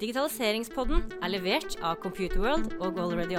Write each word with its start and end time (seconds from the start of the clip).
Digitaliseringspodden 0.00 1.02
er 1.20 1.28
levert 1.28 1.74
av 1.84 1.98
Computerworld 2.00 2.70
og 2.80 2.94
GoalReady 2.96 3.36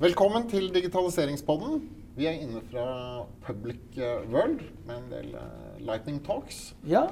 Velkommen 0.00 0.46
til 0.48 0.70
Digitaliseringspodden. 0.72 1.82
Vi 2.16 2.24
er 2.24 2.38
inne 2.40 2.62
fra 2.70 2.86
Public 3.44 3.98
eh, 4.00 4.24
World 4.32 4.62
med 4.88 4.94
en 4.94 5.10
del 5.10 5.34
uh, 5.36 5.76
Lightning 5.84 6.22
Talks. 6.24 6.70
Ja, 6.88 7.10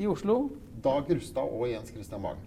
i 0.00 0.08
Oslo. 0.08 0.46
Dag 0.80 1.12
Rustad 1.12 1.44
og 1.44 1.68
Jens 1.68 1.92
Christian 1.92 2.24
Bang. 2.24 2.40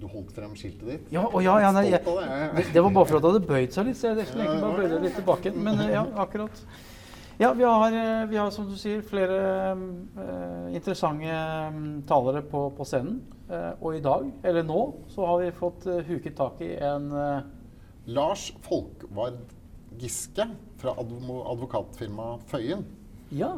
Du 0.00 0.08
holdt 0.08 0.32
frem 0.32 0.56
skiltet 0.56 0.88
ditt. 0.94 1.12
Ja, 1.12 1.26
og 1.28 1.44
ja, 1.44 1.58
ja 1.66 1.74
nei, 1.76 1.90
jeg, 1.90 2.00
det. 2.00 2.80
var 2.80 2.96
bare 2.96 3.10
for 3.12 3.20
at 3.20 3.28
det 3.28 3.34
hadde 3.34 3.44
bøyd 3.52 3.76
seg 3.76 3.90
litt, 3.90 4.00
så 4.00 4.14
jeg 4.14 4.24
skulle 4.30 4.48
egentlig 4.48 4.64
bare 4.64 4.80
bøye 4.80 4.92
det 4.94 5.04
litt 5.04 5.20
tilbake. 5.20 5.52
Men 5.68 5.84
eh, 5.84 5.92
ja, 5.98 6.08
akkurat. 6.24 6.64
Ja, 7.36 7.52
vi 7.52 7.68
har, 7.68 7.92
eh, 7.92 8.24
vi 8.32 8.40
har 8.40 8.50
som 8.56 8.72
du 8.72 8.76
sier, 8.78 9.04
flere 9.04 9.38
uh, 9.76 10.72
interessante 10.72 11.28
talere 12.08 12.40
på, 12.48 12.70
på 12.72 12.88
scenen. 12.88 13.20
Eh, 13.44 13.72
og 13.84 13.96
i 13.98 14.00
dag, 14.00 14.30
eller 14.46 14.64
nå, 14.64 14.80
så 15.12 15.26
har 15.28 15.42
vi 15.42 15.50
fått 15.52 15.84
eh, 15.90 16.00
huket 16.08 16.36
tak 16.38 16.62
i 16.64 16.70
en 16.80 17.10
eh, 17.12 17.42
Lars 18.16 18.46
Folkvard 18.64 19.36
Giske 20.00 20.46
fra 20.80 20.94
advo 21.00 21.42
advokatfirmaet 21.52 22.46
Føyen. 22.50 22.86
Ja, 23.36 23.54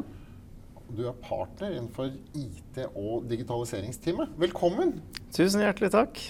Du 0.87 1.01
er 1.03 1.15
partner 1.19 1.73
innenfor 1.75 2.13
IT- 2.35 2.77
og 2.95 3.25
digitaliseringsteamet. 3.27 4.37
Velkommen. 4.39 4.93
Tusen 5.35 5.59
hjertelig 5.59 5.89
takk. 5.91 6.21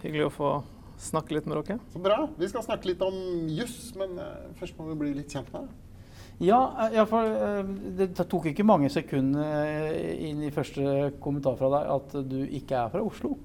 Hyggelig 0.00 0.30
å 0.30 0.32
få 0.32 0.52
snakke 0.96 1.36
litt 1.36 1.48
med 1.48 1.58
dere. 1.60 1.76
Så 1.92 2.00
bra. 2.00 2.22
Vi 2.40 2.48
skal 2.48 2.64
snakke 2.64 2.88
litt 2.88 3.04
om 3.04 3.18
juss, 3.52 3.90
men 4.00 4.16
først 4.56 4.78
må 4.80 4.88
vi 4.88 4.96
bli 5.02 5.12
litt 5.18 5.28
kjent 5.34 5.52
med 5.52 5.66
deg. 5.66 5.85
Ja, 6.42 6.60
eh, 6.86 6.96
ja 6.98 7.06
for 7.08 7.26
eh, 7.26 7.60
det 7.98 8.10
tok 8.18 8.50
ikke 8.52 8.66
mange 8.66 8.90
sekunder 8.92 9.44
eh, 9.56 10.14
inn 10.28 10.42
i 10.44 10.52
første 10.54 11.12
kommentar 11.22 11.58
fra 11.60 11.72
deg 11.78 11.92
at 11.96 12.16
du 12.28 12.40
ikke 12.44 12.80
er 12.84 12.92
fra 12.92 13.04
Oslo. 13.04 13.36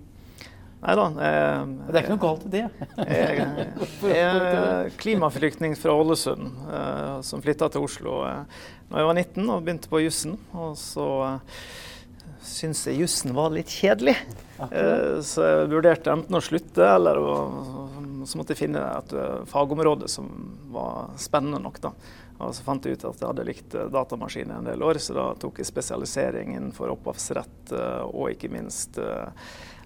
Nei 0.81 0.95
da. 0.97 1.03
Det 1.13 1.93
er 1.93 1.99
ikke 1.99 2.15
noe 2.15 2.23
galt 2.23 2.45
i 2.47 2.51
det. 2.55 2.63
Jeg, 3.05 3.43
jeg 4.01 4.21
er 4.25 4.89
klimaflyktning 4.97 5.75
fra 5.77 5.93
Ålesund 5.93 6.47
eh, 6.73 7.17
som 7.25 7.43
flytta 7.43 7.69
til 7.69 7.85
Oslo 7.85 8.23
eh, 8.25 8.61
da 8.91 8.99
jeg 8.99 9.07
var 9.07 9.15
19 9.15 9.45
og 9.45 9.63
begynte 9.63 9.91
på 9.91 10.01
jussen. 10.01 10.35
Og 10.57 10.73
så 10.79 11.07
eh, 11.27 11.61
syntes 12.41 12.87
jeg 12.89 13.03
jussen 13.03 13.35
var 13.37 13.53
litt 13.53 13.71
kjedelig. 13.71 14.17
Eh, 14.61 15.21
så 15.25 15.45
jeg 15.45 15.69
vurderte 15.71 16.11
enten 16.13 16.37
å 16.37 16.43
slutte 16.43 16.89
eller 16.97 17.21
å, 17.21 17.35
så 18.27 18.39
måtte 18.39 18.55
jeg 18.55 18.63
finne 18.65 18.81
et 18.97 19.13
eh, 19.17 19.41
fagområde 19.49 20.09
som 20.11 20.29
var 20.73 21.13
spennende 21.21 21.61
nok. 21.63 21.81
da. 21.83 21.93
Og 22.41 22.55
så 22.57 22.65
fant 22.65 22.85
jeg 22.85 22.97
ut 22.97 23.05
at 23.09 23.21
jeg 23.21 23.29
hadde 23.29 23.47
likt 23.47 23.75
eh, 23.77 23.89
datamaskiner 23.93 24.59
en 24.59 24.69
del 24.71 24.85
år, 24.85 25.01
så 25.01 25.17
da 25.17 25.27
tok 25.39 25.61
jeg 25.61 25.69
spesialisering 25.69 26.55
innenfor 26.55 26.93
opphavsrett 26.95 27.75
eh, 27.77 28.01
og 28.07 28.33
ikke 28.33 28.51
minst 28.53 28.99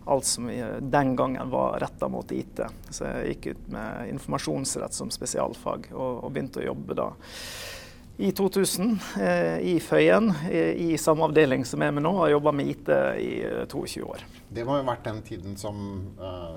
alt 0.06 0.28
som 0.30 0.46
den 0.46 1.16
gangen 1.18 1.50
var 1.50 1.80
retta 1.82 2.06
mot 2.14 2.30
IT. 2.30 2.60
Så 2.94 3.08
jeg 3.08 3.32
gikk 3.32 3.48
ut 3.56 3.72
med 3.74 4.12
informasjonsrett 4.12 4.94
som 4.94 5.10
spesialfag 5.10 5.90
og, 5.96 6.20
og 6.28 6.36
begynte 6.36 6.62
å 6.62 6.68
jobbe 6.68 6.98
da 7.00 7.08
i 8.18 8.32
2000 8.32 9.00
eh, 9.20 9.60
i 9.60 9.80
Føyen, 9.80 10.32
i, 10.78 10.96
samme 10.98 11.26
avdeling 11.28 11.66
som 11.68 11.82
jeg 11.84 11.92
er 11.92 11.96
med 11.98 12.06
nå. 12.06 12.14
Har 12.22 12.32
jobba 12.32 12.54
med 12.56 12.72
IT 12.72 12.92
i 13.20 13.32
eh, 13.44 13.64
22 13.68 14.04
år. 14.08 14.24
Det 14.48 14.64
må 14.64 14.78
jo 14.78 14.86
ha 14.86 14.92
vært 14.94 15.08
den 15.10 15.22
tiden 15.26 15.58
som, 15.60 15.82
eh, 16.16 16.54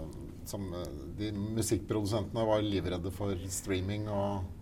som 0.49 0.69
eh, 0.75 0.87
de 1.19 1.33
musikkprodusentene 1.59 2.47
var 2.49 2.65
livredde 2.65 3.13
for 3.15 3.37
streaming 3.53 4.09
og 4.09 4.55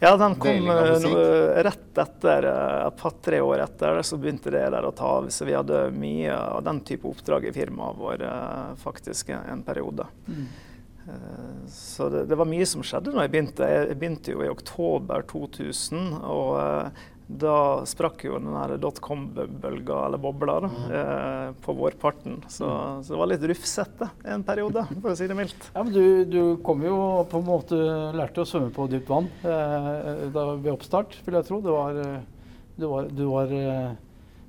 Ja, 0.00 0.14
den 0.16 0.34
kom 0.40 0.70
eh, 0.72 0.94
no- 1.04 1.18
rett 1.66 1.98
etter, 2.00 2.46
eh, 2.48 2.86
et 2.86 2.96
par-tre 3.00 3.40
år 3.44 3.66
etter, 3.66 4.00
så 4.06 4.16
begynte 4.20 4.52
det 4.54 4.62
der 4.72 4.86
å 4.88 4.94
ta 4.96 5.10
av. 5.18 5.28
Så 5.28 5.44
vi 5.44 5.52
hadde 5.56 5.82
mye 5.92 6.32
av 6.32 6.62
den 6.64 6.80
type 6.88 7.08
oppdrag 7.10 7.50
i 7.50 7.52
firmaet 7.52 7.98
vår 8.00 8.24
eh, 8.24 8.74
faktisk 8.80 9.34
en 9.36 9.64
periode. 9.66 10.06
Mm. 10.28 10.46
Så 11.68 12.08
det, 12.12 12.26
det 12.30 12.36
var 12.38 12.46
mye 12.46 12.66
som 12.68 12.84
skjedde 12.86 13.10
da 13.12 13.24
jeg 13.24 13.32
begynte. 13.32 13.66
Jeg 13.66 13.96
begynte 13.98 14.34
jo 14.34 14.44
i 14.44 14.50
oktober 14.52 15.24
2000, 15.28 16.12
og 16.22 16.50
eh, 16.60 17.06
da 17.38 17.86
sprakk 17.86 18.24
jo 18.26 18.38
den 18.42 18.80
dotcom-bølga, 18.82 19.98
eller 20.06 20.20
bobla, 20.20 20.56
da, 20.64 20.70
eh, 20.98 21.52
på 21.62 21.74
vårparten. 21.78 22.40
Så, 22.48 22.66
så 23.04 23.14
det 23.14 23.20
var 23.20 23.30
litt 23.30 23.46
rufsete 23.52 24.10
en 24.34 24.44
periode, 24.46 24.82
for 24.96 25.12
å 25.12 25.16
si 25.18 25.28
det 25.30 25.38
mildt. 25.38 25.70
Ja, 25.74 25.84
men 25.84 25.94
du, 25.94 26.24
du 26.26 26.40
kom 26.66 26.82
jo 26.84 26.98
på 27.30 27.40
en 27.40 27.46
måte 27.46 27.78
lærte 28.16 28.42
å 28.42 28.48
svømme 28.48 28.74
på 28.74 28.88
dypt 28.90 29.10
vann 29.12 29.30
eh, 29.44 30.26
da, 30.34 30.46
ved 30.56 30.72
oppstart, 30.74 31.20
vil 31.26 31.38
jeg 31.38 31.48
tro. 31.48 31.60
Du 31.62 31.70
var, 31.74 32.02
du 32.76 32.86
var, 32.90 33.10
du 33.14 33.24
var, 33.30 33.54
eh, 33.54 33.90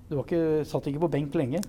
du 0.10 0.18
var 0.18 0.26
ikke, 0.26 0.46
satt 0.70 0.90
ikke 0.90 1.06
på 1.06 1.14
benk 1.20 1.38
lenge. 1.38 1.62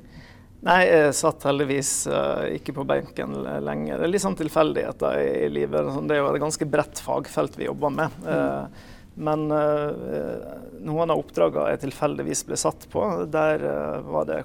Nei, 0.63 0.83
jeg 0.87 1.15
satt 1.19 1.43
heldigvis 1.49 1.89
uh, 2.07 2.45
ikke 2.55 2.71
på 2.77 2.85
benken 2.87 3.35
lenger. 3.67 3.99
Det 3.99 4.07
er 4.07 4.13
litt 4.13 4.23
sånn 4.23 4.39
tilfeldigheter 4.39 5.19
i, 5.19 5.31
i 5.43 5.49
livet. 5.51 5.89
Det 6.07 6.15
er 6.15 6.21
jo 6.21 6.29
et 6.31 6.45
ganske 6.45 6.69
bredt 6.71 7.03
fagfelt 7.03 7.59
vi 7.59 7.67
jobber 7.67 7.91
med. 7.97 8.15
Eh, 8.23 8.85
men 9.15 9.47
eh, 9.53 10.53
noen 10.81 11.13
av 11.13 11.21
oppdragene 11.21 11.75
jeg 11.75 11.83
tilfeldigvis 11.87 12.47
ble 12.49 12.59
satt 12.61 12.87
på, 12.93 13.03
der 13.33 13.65
eh, 13.69 13.99
var 14.09 14.29
det 14.31 14.43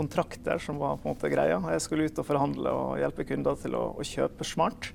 kontrakter 0.00 0.58
som 0.62 0.78
var 0.80 0.96
på 0.96 1.08
en 1.08 1.14
måte 1.14 1.28
greia. 1.32 1.58
Jeg 1.74 1.82
skulle 1.84 2.06
ut 2.08 2.20
og 2.22 2.26
forhandle 2.28 2.72
og 2.72 3.00
hjelpe 3.02 3.26
kunder 3.28 3.58
til 3.60 3.74
å, 3.76 3.82
å 4.00 4.06
kjøpe 4.06 4.46
smart. 4.48 4.90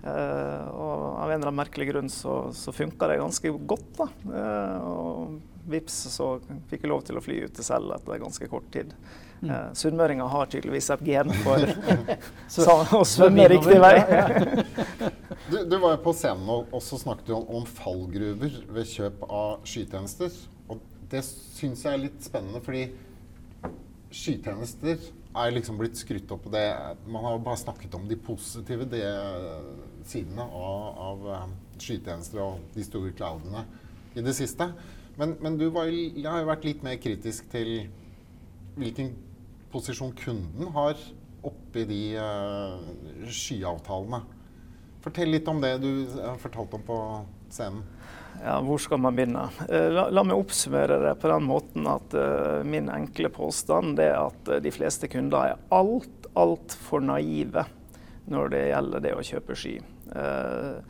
Eh, 0.00 0.68
og 0.72 1.04
av 1.20 1.28
en 1.28 1.36
eller 1.36 1.50
annen 1.50 1.60
merkelig 1.60 1.90
grunn 1.90 2.08
så, 2.12 2.38
så 2.56 2.72
funka 2.72 3.10
det 3.10 3.20
ganske 3.20 3.52
godt. 3.68 3.90
da. 3.98 4.08
Eh, 4.40 4.88
og 4.88 5.36
vips 5.66 5.98
så 6.14 6.36
fikk 6.70 6.86
jeg 6.86 6.92
lov 6.92 7.04
til 7.06 7.18
å 7.18 7.24
fly 7.24 7.40
ut 7.44 7.56
til 7.58 7.66
selv 7.66 7.96
etter 7.98 8.22
ganske 8.22 8.48
kort 8.50 8.68
tid. 8.72 8.94
Eh, 9.44 9.72
Sunnmøringer 9.76 10.30
har 10.32 10.48
tydeligvis 10.48 10.88
et 10.94 11.02
gen 11.04 11.32
for 11.44 11.60
å 13.00 13.04
svømme 13.04 13.48
riktig 13.52 13.80
vei. 13.82 13.96
Du, 15.46 15.60
du 15.62 15.76
var 15.78 15.92
jo 15.94 15.98
på 16.02 16.10
scenen 16.16 16.48
og, 16.50 16.72
og 16.74 16.80
så 16.82 16.96
snakket 16.98 17.28
du 17.28 17.36
om, 17.36 17.44
om 17.60 17.66
fallgruver 17.70 18.56
ved 18.74 18.88
kjøp 18.90 19.20
av 19.30 19.60
skytjenester. 19.68 20.32
Og 20.66 20.80
det 21.12 21.20
syns 21.22 21.84
jeg 21.86 21.92
er 21.92 22.02
litt 22.02 22.24
spennende, 22.26 22.58
fordi 22.64 22.88
skytjenester 24.10 24.98
er 25.36 25.54
liksom 25.54 25.78
blitt 25.78 26.00
skrytt 26.00 26.32
opp. 26.34 26.42
på 26.48 26.50
Det, 26.50 26.64
man 27.06 27.28
har 27.28 27.36
jo 27.36 27.44
bare 27.46 27.60
snakket 27.62 27.94
om 27.94 28.08
de 28.10 28.18
positive 28.18 28.88
de, 28.90 29.04
sidene 30.08 30.42
av, 30.46 30.98
av 31.10 31.28
eh, 31.36 31.46
skytjenester 31.78 32.42
og 32.42 32.66
de 32.74 32.86
store 32.88 33.14
cloudene 33.14 33.62
i 34.16 34.24
det 34.26 34.34
siste. 34.34 34.70
Men, 35.20 35.36
men 35.44 35.60
du 35.60 35.68
var, 35.70 35.92
jeg 35.92 36.26
har 36.26 36.42
jo 36.42 36.50
vært 36.50 36.66
litt 36.66 36.82
mer 36.84 36.98
kritisk 37.00 37.46
til 37.54 37.76
hvilken 38.76 39.14
posisjon 39.76 40.14
kunden 40.16 40.72
har 40.72 40.96
oppi 41.46 41.84
de 41.86 42.00
uh, 42.16 43.28
skyavtalene. 43.28 44.22
Fortell 45.04 45.30
litt 45.30 45.48
om 45.52 45.60
det 45.62 45.76
du 45.84 45.90
har 46.16 46.38
fortalt 46.42 46.74
om 46.78 46.84
på 46.86 46.96
scenen. 47.52 47.84
Ja, 48.40 48.58
hvor 48.64 48.80
skal 48.82 49.00
man 49.00 49.16
begynne? 49.16 49.46
Eh, 49.68 49.86
La, 49.94 50.08
la 50.12 50.24
meg 50.26 50.36
oppsummere 50.36 50.98
det 51.00 51.14
på 51.22 51.30
den 51.30 51.46
måten 51.48 51.86
at 51.88 52.16
uh, 52.16 52.64
min 52.68 52.90
enkle 52.92 53.30
påstand 53.32 54.00
er 54.02 54.16
at 54.18 54.50
de 54.64 54.72
fleste 54.74 55.08
kunder 55.12 55.52
er 55.52 55.62
alt, 55.72 56.28
altfor 56.36 57.04
naive 57.04 57.64
når 58.32 58.52
det 58.52 58.64
gjelder 58.66 59.04
det 59.04 59.14
å 59.16 59.24
kjøpe 59.24 59.56
sky. 59.56 59.76
Uh, 60.10 60.82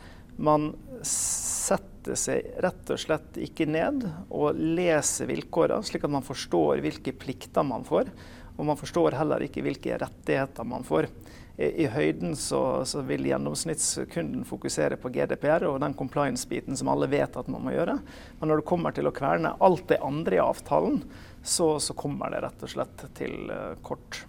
man 0.43 0.73
setter 1.07 2.17
seg 2.19 2.49
rett 2.65 2.91
og 2.93 3.03
slett 3.03 3.39
ikke 3.43 3.67
ned 3.69 4.07
og 4.31 4.59
leser 4.59 5.29
vilkårene, 5.31 5.85
slik 5.87 6.07
at 6.07 6.17
man 6.17 6.27
forstår 6.27 6.83
hvilke 6.85 7.15
plikter 7.19 7.67
man 7.67 7.87
får. 7.87 8.11
Og 8.57 8.69
man 8.69 8.79
forstår 8.81 9.17
heller 9.19 9.45
ikke 9.47 9.65
hvilke 9.65 9.99
rettigheter 10.01 10.67
man 10.69 10.87
får. 10.87 11.09
I, 11.57 11.87
høyden 11.89 12.35
så, 12.37 12.85
så 12.85 13.01
vil 13.09 13.25
gjennomsnittskunden 13.31 14.43
fokusere 14.45 14.99
på 15.01 15.09
GDPR 15.15 15.65
og 15.71 15.79
den 15.81 15.95
compliance-biten 15.97 16.77
som 16.77 16.91
alle 16.93 17.09
vet 17.09 17.39
at 17.41 17.49
man 17.49 17.65
må 17.65 17.73
gjøre. 17.73 17.95
Men 18.41 18.53
når 18.53 18.61
det 18.61 18.69
kommer 18.69 18.93
til 18.93 19.09
å 19.09 19.15
kverne 19.17 19.55
alt 19.65 19.87
det 19.89 20.03
andre 20.05 20.37
i 20.37 20.43
avtalen, 20.45 21.01
så, 21.41 21.79
så 21.81 21.97
kommer 21.97 22.35
det 22.35 22.43
rett 22.45 22.67
og 22.67 22.75
slett 22.75 23.07
til 23.17 23.49
eh, 23.49 23.73
kort. 23.87 24.27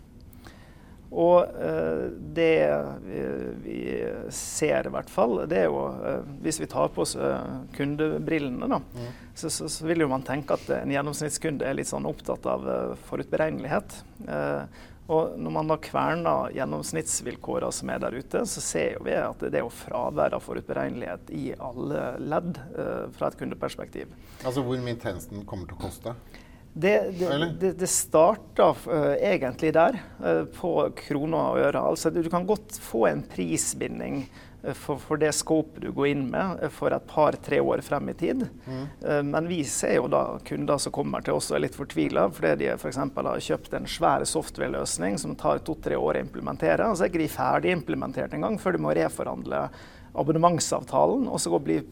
Og 1.12 1.46
eh, 1.64 2.08
det 2.36 2.56
vi, 3.06 3.22
vi 3.64 3.78
ser 4.34 4.90
i 4.90 4.92
hvert 4.92 5.12
fall, 5.12 5.38
det 5.48 5.62
er 5.62 5.70
jo 5.70 5.86
eh, 6.04 6.28
Hvis 6.44 6.60
vi 6.60 6.68
tar 6.68 6.92
på 6.92 7.06
oss 7.06 7.16
eh, 7.16 7.54
kundebrillene, 7.78 8.68
da, 8.68 8.82
så, 9.34 9.50
så, 9.50 9.70
så 9.72 9.88
vil 9.88 10.04
jo 10.04 10.12
man 10.12 10.26
tenke 10.28 10.58
at 10.58 10.68
en 10.82 10.92
gjennomsnittskunde 10.92 11.64
er 11.68 11.80
litt 11.80 11.90
sånn 11.90 12.08
opptatt 12.10 12.48
av 12.52 12.68
eh, 12.68 12.94
forutberegnelighet. 13.08 14.02
Eh, 14.28 14.86
og 15.08 15.38
når 15.40 15.54
man 15.56 15.70
da 15.72 15.78
kverner 15.80 16.52
gjennomsnittsvilkårene 16.58 17.72
som 17.72 17.92
er 17.94 18.02
der 18.04 18.18
ute, 18.18 18.42
så 18.44 18.64
ser 18.64 18.98
jo 18.98 19.06
vi 19.08 19.14
at 19.16 19.46
det 19.46 19.62
er 19.62 19.64
jo 19.64 19.72
fravær 19.72 20.36
av 20.36 20.44
forutberegnelighet 20.44 21.32
i 21.32 21.46
alle 21.56 22.10
ledd 22.20 22.60
eh, 22.76 23.06
fra 23.16 23.32
et 23.32 23.40
kundeperspektiv. 23.40 24.12
Altså 24.44 24.66
hvor 24.68 24.84
mye 24.84 25.00
tjenesten 25.00 25.48
kommer 25.48 25.72
til 25.72 25.80
å 25.80 25.86
koste. 25.86 26.16
Det, 26.78 26.98
det, 27.20 27.30
det, 27.60 27.72
det 27.80 27.88
starta 27.90 28.68
eh, 28.94 29.32
egentlig 29.32 29.72
der, 29.74 29.96
eh, 30.24 30.44
på 30.54 30.74
kroner 31.00 31.54
og 31.54 31.62
øre. 31.64 31.82
Altså, 31.82 32.12
du 32.14 32.28
kan 32.30 32.46
godt 32.46 32.78
få 32.82 33.08
en 33.10 33.24
prisbinding 33.26 34.28
for, 34.74 35.00
for, 35.00 35.18
det 35.18 35.32
scopet 35.38 35.86
du 35.86 35.92
går 35.96 36.10
inn 36.12 36.24
med 36.30 36.60
for 36.76 36.94
et 36.94 37.06
par-tre 37.10 37.60
år 37.64 37.82
frem 37.86 38.10
i 38.12 38.16
tid. 38.18 38.42
Mm. 38.66 39.30
Men 39.30 39.48
vi 39.48 39.62
ser 39.70 39.96
jo 39.96 40.10
da 40.12 40.22
kunder 40.46 40.82
som 40.82 40.94
kommer 40.94 41.24
til 41.24 41.38
oss 41.38 41.52
og 41.52 41.60
er 41.60 41.64
litt 41.68 41.78
fortvila 41.78 42.26
fordi 42.34 42.56
de 42.64 42.72
f.eks. 42.74 43.00
har 43.00 43.44
kjøpt 43.48 43.78
en 43.78 43.88
svær 43.88 44.26
software-løsning 44.28 45.16
som 45.22 45.38
tar 45.40 45.62
to-tre 45.64 45.96
år 45.96 46.18
å 46.20 46.26
implementere, 46.26 46.90
og 46.90 46.98
så 46.98 47.06
er 47.06 47.14
ikke 47.14 47.24
de 47.24 47.32
ferdig 47.32 47.76
implementert 47.78 48.34
engang 48.36 48.58
før 48.60 48.76
de 48.76 48.84
må 48.84 48.98
reforhandle 48.98 49.68
abonnementsavtalen, 50.18 51.30
og 51.30 51.40
så 51.42 51.62
blir 51.62 51.86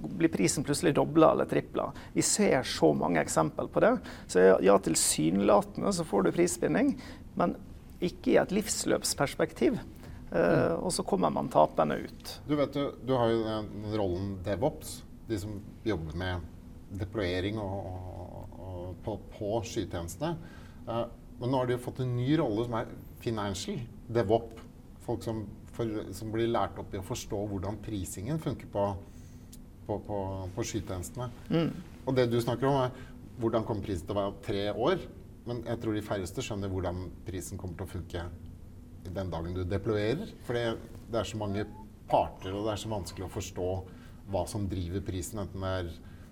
blir 0.00 0.32
prisen 0.32 0.64
plutselig 0.66 0.94
dobla 0.96 1.32
eller 1.34 1.48
tripla. 1.50 1.90
Vi 2.14 2.22
ser 2.26 2.62
så 2.66 2.92
mange 2.96 3.20
eksempel 3.22 3.68
på 3.68 3.82
det. 3.84 3.94
Så 4.26 4.44
ja, 4.64 4.78
tilsynelatende 4.78 5.92
så 5.92 6.06
får 6.06 6.26
du 6.26 6.32
prisbinding, 6.36 6.94
men 7.38 7.56
ikke 8.00 8.34
i 8.34 8.38
et 8.40 8.54
livsløpsperspektiv. 8.54 9.78
Uh, 10.30 10.76
og 10.78 10.92
så 10.94 11.02
kommer 11.02 11.32
man 11.34 11.48
tapende 11.50 11.96
ut. 12.04 12.36
Du 12.46 12.54
vet 12.54 12.74
du, 12.74 12.84
du 13.02 13.16
har 13.18 13.32
jo 13.32 13.40
den 13.42 13.94
rollen 13.98 14.36
DevOps, 14.46 15.00
de 15.26 15.38
som 15.42 15.56
jobber 15.82 16.18
med 16.18 16.44
deployering 17.00 17.58
og, 17.58 17.88
og, 17.88 18.60
og 18.60 18.84
på, 19.02 19.16
på 19.34 19.58
skytjenestene. 19.66 20.36
Uh, 20.86 21.08
men 21.40 21.50
nå 21.50 21.58
har 21.58 21.66
de 21.66 21.74
jo 21.74 21.82
fått 21.82 22.02
en 22.04 22.12
ny 22.14 22.28
rolle 22.38 22.66
som 22.68 22.76
er 22.78 22.92
financial 23.24 23.80
DevOp. 24.12 24.58
Folk 25.02 25.24
som, 25.24 25.42
for, 25.74 26.02
som, 26.14 26.30
blir 26.30 26.50
lært 26.52 26.78
opp 26.78 26.94
i 26.94 27.00
å 27.00 27.06
forstå 27.06 27.40
hvordan 27.50 27.80
prisingen 27.82 28.38
funker 28.42 28.70
på, 28.70 28.86
på, 29.90 29.98
på, 30.06 30.18
på 30.54 30.66
skytjenestene. 30.70 31.30
Mm. 31.50 31.70
Og 32.06 32.16
det 32.16 32.30
du 32.30 32.38
snakker 32.42 32.70
om, 32.70 32.84
er 32.86 33.40
hvordan 33.40 33.66
kommer 33.66 33.86
prisen 33.86 34.06
til 34.06 34.16
å 34.16 34.20
være 34.20 34.44
tre 34.46 34.64
år? 34.70 35.08
Men 35.48 35.64
jeg 35.66 35.80
tror 35.82 35.96
de 35.96 36.04
færreste 36.04 36.44
skjønner 36.44 36.70
hvordan 36.70 37.06
prisen 37.26 37.58
kommer 37.58 37.78
til 37.78 37.88
å 37.88 37.92
funke 37.94 38.26
den 39.10 39.32
dagen 39.32 39.56
du 39.56 39.64
deployerer. 39.64 40.34
For 40.46 40.58
det 40.58 41.22
er 41.22 41.26
så 41.28 41.40
mange 41.40 41.64
parter, 42.10 42.52
og 42.52 42.66
det 42.66 42.74
er 42.74 42.82
så 42.82 42.92
vanskelig 42.92 43.26
å 43.26 43.32
forstå 43.32 43.72
hva 44.30 44.44
som 44.50 44.68
driver 44.70 45.02
prisen. 45.06 45.42
Enten 45.42 45.64
det 45.64 45.74
er 45.80 45.90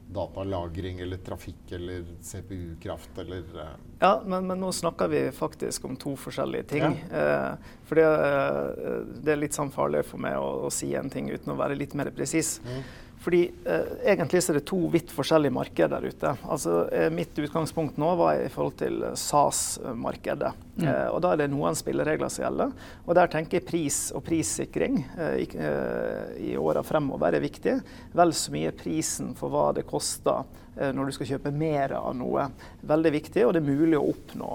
datalagring 0.08 1.00
eller 1.04 1.20
trafikk 1.20 1.72
eller 1.76 2.06
CPU-kraft 2.24 3.18
eller 3.18 3.42
uh... 3.54 3.74
Ja, 3.98 4.22
men, 4.24 4.46
men, 4.46 4.60
nå 4.60 4.70
snakker 4.72 5.10
vi 5.12 5.20
faktisk 5.36 5.84
om 5.84 5.98
to 6.00 6.14
forskjellige 6.16 6.68
ting. 6.70 6.96
Ja. 7.10 7.18
Eh, 7.18 7.74
for 7.84 8.00
det, 8.00 8.06
eh, 8.06 8.94
det, 9.18 9.34
er 9.34 9.42
litt 9.42 9.58
sånn 9.58 9.72
farlig 9.74 10.04
for 10.08 10.22
meg 10.22 10.38
å, 10.40 10.48
å, 10.64 10.70
si 10.72 10.94
en 10.96 11.12
ting 11.12 11.28
uten 11.28 11.52
å 11.52 11.58
være 11.58 11.76
litt 11.76 11.96
mer 11.98 12.08
presis. 12.14 12.56
Mm. 12.64 12.80
Fordi 13.20 13.50
eh, 13.64 14.12
Egentlig 14.12 14.42
så 14.42 14.52
er 14.52 14.60
det 14.60 14.66
to 14.68 14.78
vidt 14.92 15.10
forskjellige 15.14 15.54
markeder 15.54 15.98
der 15.98 16.12
ute. 16.12 16.34
Altså, 16.46 16.78
eh, 16.94 17.08
mitt 17.10 17.34
utgangspunkt 17.38 17.98
nå 17.98 18.12
var 18.18 18.38
i 18.38 18.50
forhold 18.52 18.78
til 18.78 19.02
SAS-markedet. 19.18 20.52
Mm. 20.78 20.86
Eh, 20.86 21.06
og 21.10 21.20
Da 21.24 21.32
er 21.32 21.42
det 21.42 21.50
noen 21.50 21.76
spilleregler 21.78 22.30
som 22.30 22.44
gjelder. 22.44 22.72
Og 23.06 23.14
Der 23.18 23.26
tenker 23.32 23.58
jeg 23.58 23.66
pris 23.66 23.98
og 24.14 24.22
prissikring 24.26 25.02
eh, 25.18 25.34
i, 25.42 25.48
eh, 25.58 26.54
åra 26.60 26.84
fremover 26.86 27.34
er 27.34 27.44
viktig. 27.44 27.80
Vel 28.14 28.34
så 28.36 28.54
mye 28.54 28.74
prisen 28.76 29.34
for 29.38 29.50
hva 29.50 29.72
det 29.74 29.86
koster 29.88 30.44
eh, 30.44 30.67
når 30.94 31.10
du 31.10 31.16
skal 31.16 31.30
kjøpe 31.32 31.52
mer 31.54 31.94
av 31.98 32.12
noe. 32.16 32.48
Veldig 32.88 33.12
viktig, 33.14 33.44
og 33.46 33.54
det 33.56 33.62
er 33.62 33.66
mulig 33.66 33.98
å 33.98 34.04
oppnå 34.12 34.50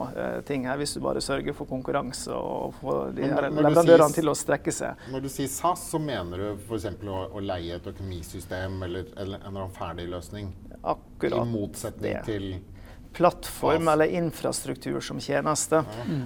ting 0.47 0.67
her 0.69 0.79
hvis 0.79 0.95
du 0.97 1.01
bare 1.03 1.21
sørger 1.23 1.55
for 1.57 1.69
konkurranse 1.69 2.33
og 2.35 2.77
får 2.79 3.15
de 3.17 3.27
leverandørene 3.27 4.15
til 4.15 4.31
å 4.31 4.35
strekke 4.37 4.73
seg. 4.73 5.07
Når 5.11 5.25
du 5.25 5.29
sier 5.31 5.51
SAS, 5.51 5.87
så 5.91 6.01
mener 6.01 6.39
du 6.39 6.47
f.eks. 6.67 6.87
Å, 7.03 7.19
å 7.35 7.41
leie 7.43 7.75
et 7.75 7.87
økonomisystem 7.89 8.63
system 8.63 8.83
eller, 8.83 9.05
eller 9.17 9.37
en 9.37 9.47
eller 9.47 9.61
annen 9.61 9.75
ferdig 9.75 10.07
løsning. 10.09 10.53
Akkurat 10.81 11.47
I 11.47 11.49
motsetning 11.49 12.13
det. 12.13 12.23
til 12.25 12.59
plattform 13.13 13.87
eller 13.87 14.05
infrastruktur 14.05 14.99
som 14.99 15.19
tjeneste. 15.21 15.83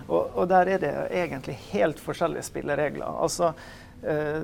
Og, 0.08 0.30
og, 0.36 0.48
der 0.48 0.68
er 0.68 0.80
det 0.80 0.94
egentlig 1.12 1.58
helt 1.74 2.00
forskjellige 2.00 2.48
spilleregler. 2.48 3.08
Altså, 3.08 3.52
eh, 3.52 3.87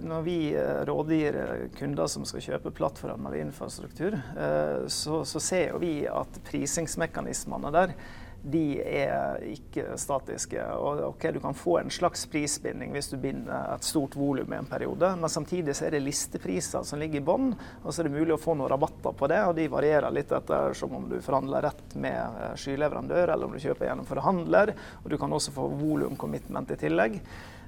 når 0.01 0.25
vi 0.25 0.37
eh, 0.57 0.81
rådgir 0.89 1.35
eh, 1.37 1.69
kunder 1.77 2.09
som 2.09 2.25
skal 2.25 2.41
kjøpe 2.41 2.73
plattform 2.73 3.27
eller 3.27 3.43
infrastruktur, 3.43 4.17
eh, 4.17 4.87
så, 4.87 5.21
så 5.25 5.39
ser 5.39 5.77
vi 5.83 5.95
at 6.09 6.41
prisingsmekanismene 6.47 7.73
der 7.75 7.95
de 8.43 8.81
er 8.83 9.39
ikke 9.53 9.93
statiske. 9.99 10.59
Og 10.75 10.99
ok, 11.13 11.29
Du 11.33 11.39
kan 11.39 11.55
få 11.55 11.77
en 11.79 11.91
slags 11.93 12.25
prisbinding 12.27 12.91
hvis 12.91 13.07
du 13.13 13.17
binder 13.17 13.71
et 13.75 13.87
stort 13.87 14.17
volum 14.19 14.51
i 14.51 14.59
en 14.59 14.67
periode, 14.67 15.13
men 15.15 15.31
samtidig 15.31 15.75
så 15.77 15.87
er 15.87 15.95
det 15.95 16.03
listepriser 16.03 16.83
som 16.83 16.99
ligger 16.99 17.21
i 17.21 17.23
bånn, 17.23 17.53
og 17.83 17.89
så 17.93 18.03
er 18.03 18.09
det 18.09 18.17
mulig 18.17 18.35
å 18.35 18.41
få 18.41 18.57
noen 18.59 18.71
rabatter 18.73 19.15
på 19.15 19.31
det, 19.31 19.39
og 19.47 19.55
de 19.55 19.69
varierer 19.71 20.11
litt 20.13 20.31
etter 20.35 20.75
som 20.77 20.91
om 20.99 21.07
du 21.09 21.19
forhandler 21.23 21.69
rett 21.69 21.95
med 21.95 22.19
eh, 22.19 22.53
skyleverandør, 22.59 23.31
eller 23.31 23.47
om 23.47 23.55
du 23.55 23.63
kjøper 23.63 23.87
gjennom 23.87 24.09
forhandler, 24.09 24.75
og 25.01 25.09
du 25.09 25.19
kan 25.21 25.39
også 25.39 25.55
få 25.55 25.69
volum-commitment 25.79 26.75
i 26.75 26.81
tillegg. 26.83 27.19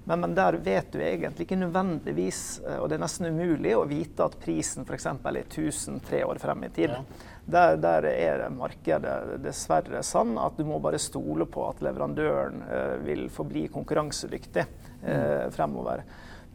Men, 0.06 0.22
men, 0.22 0.36
der 0.38 0.60
vet 0.62 0.92
du 0.94 1.00
egentlig 1.02 1.48
ikke 1.48 1.58
nødvendigvis, 1.58 2.42
eh, 2.66 2.78
og 2.78 2.90
det 2.90 3.00
er 3.00 3.06
nesten 3.06 3.30
umulig 3.34 3.74
å 3.78 3.88
vite 3.90 4.28
at 4.28 4.38
prisen 4.42 4.86
f.eks. 4.86 5.08
er 5.10 5.40
1000 5.42 6.04
tre 6.06 6.22
år 6.28 6.42
frem 6.42 6.68
i 6.68 6.70
tid. 6.76 6.94
Ja. 6.94 7.32
Der, 7.46 7.76
der, 7.78 8.06
er 8.10 8.46
markedet 8.50 9.40
dessverre 9.44 10.02
sånn 10.06 10.34
at 10.42 10.58
du 10.58 10.66
må 10.66 10.80
bare 10.82 11.02
stole 11.02 11.46
på 11.50 11.68
at 11.70 11.82
leverandøren 11.86 12.64
eh, 12.66 12.94
vil 13.06 13.28
forbli 13.34 13.68
konkurransedyktig 13.74 14.64
eh, 14.64 15.10
mm. 15.10 15.52
fremover. 15.54 16.06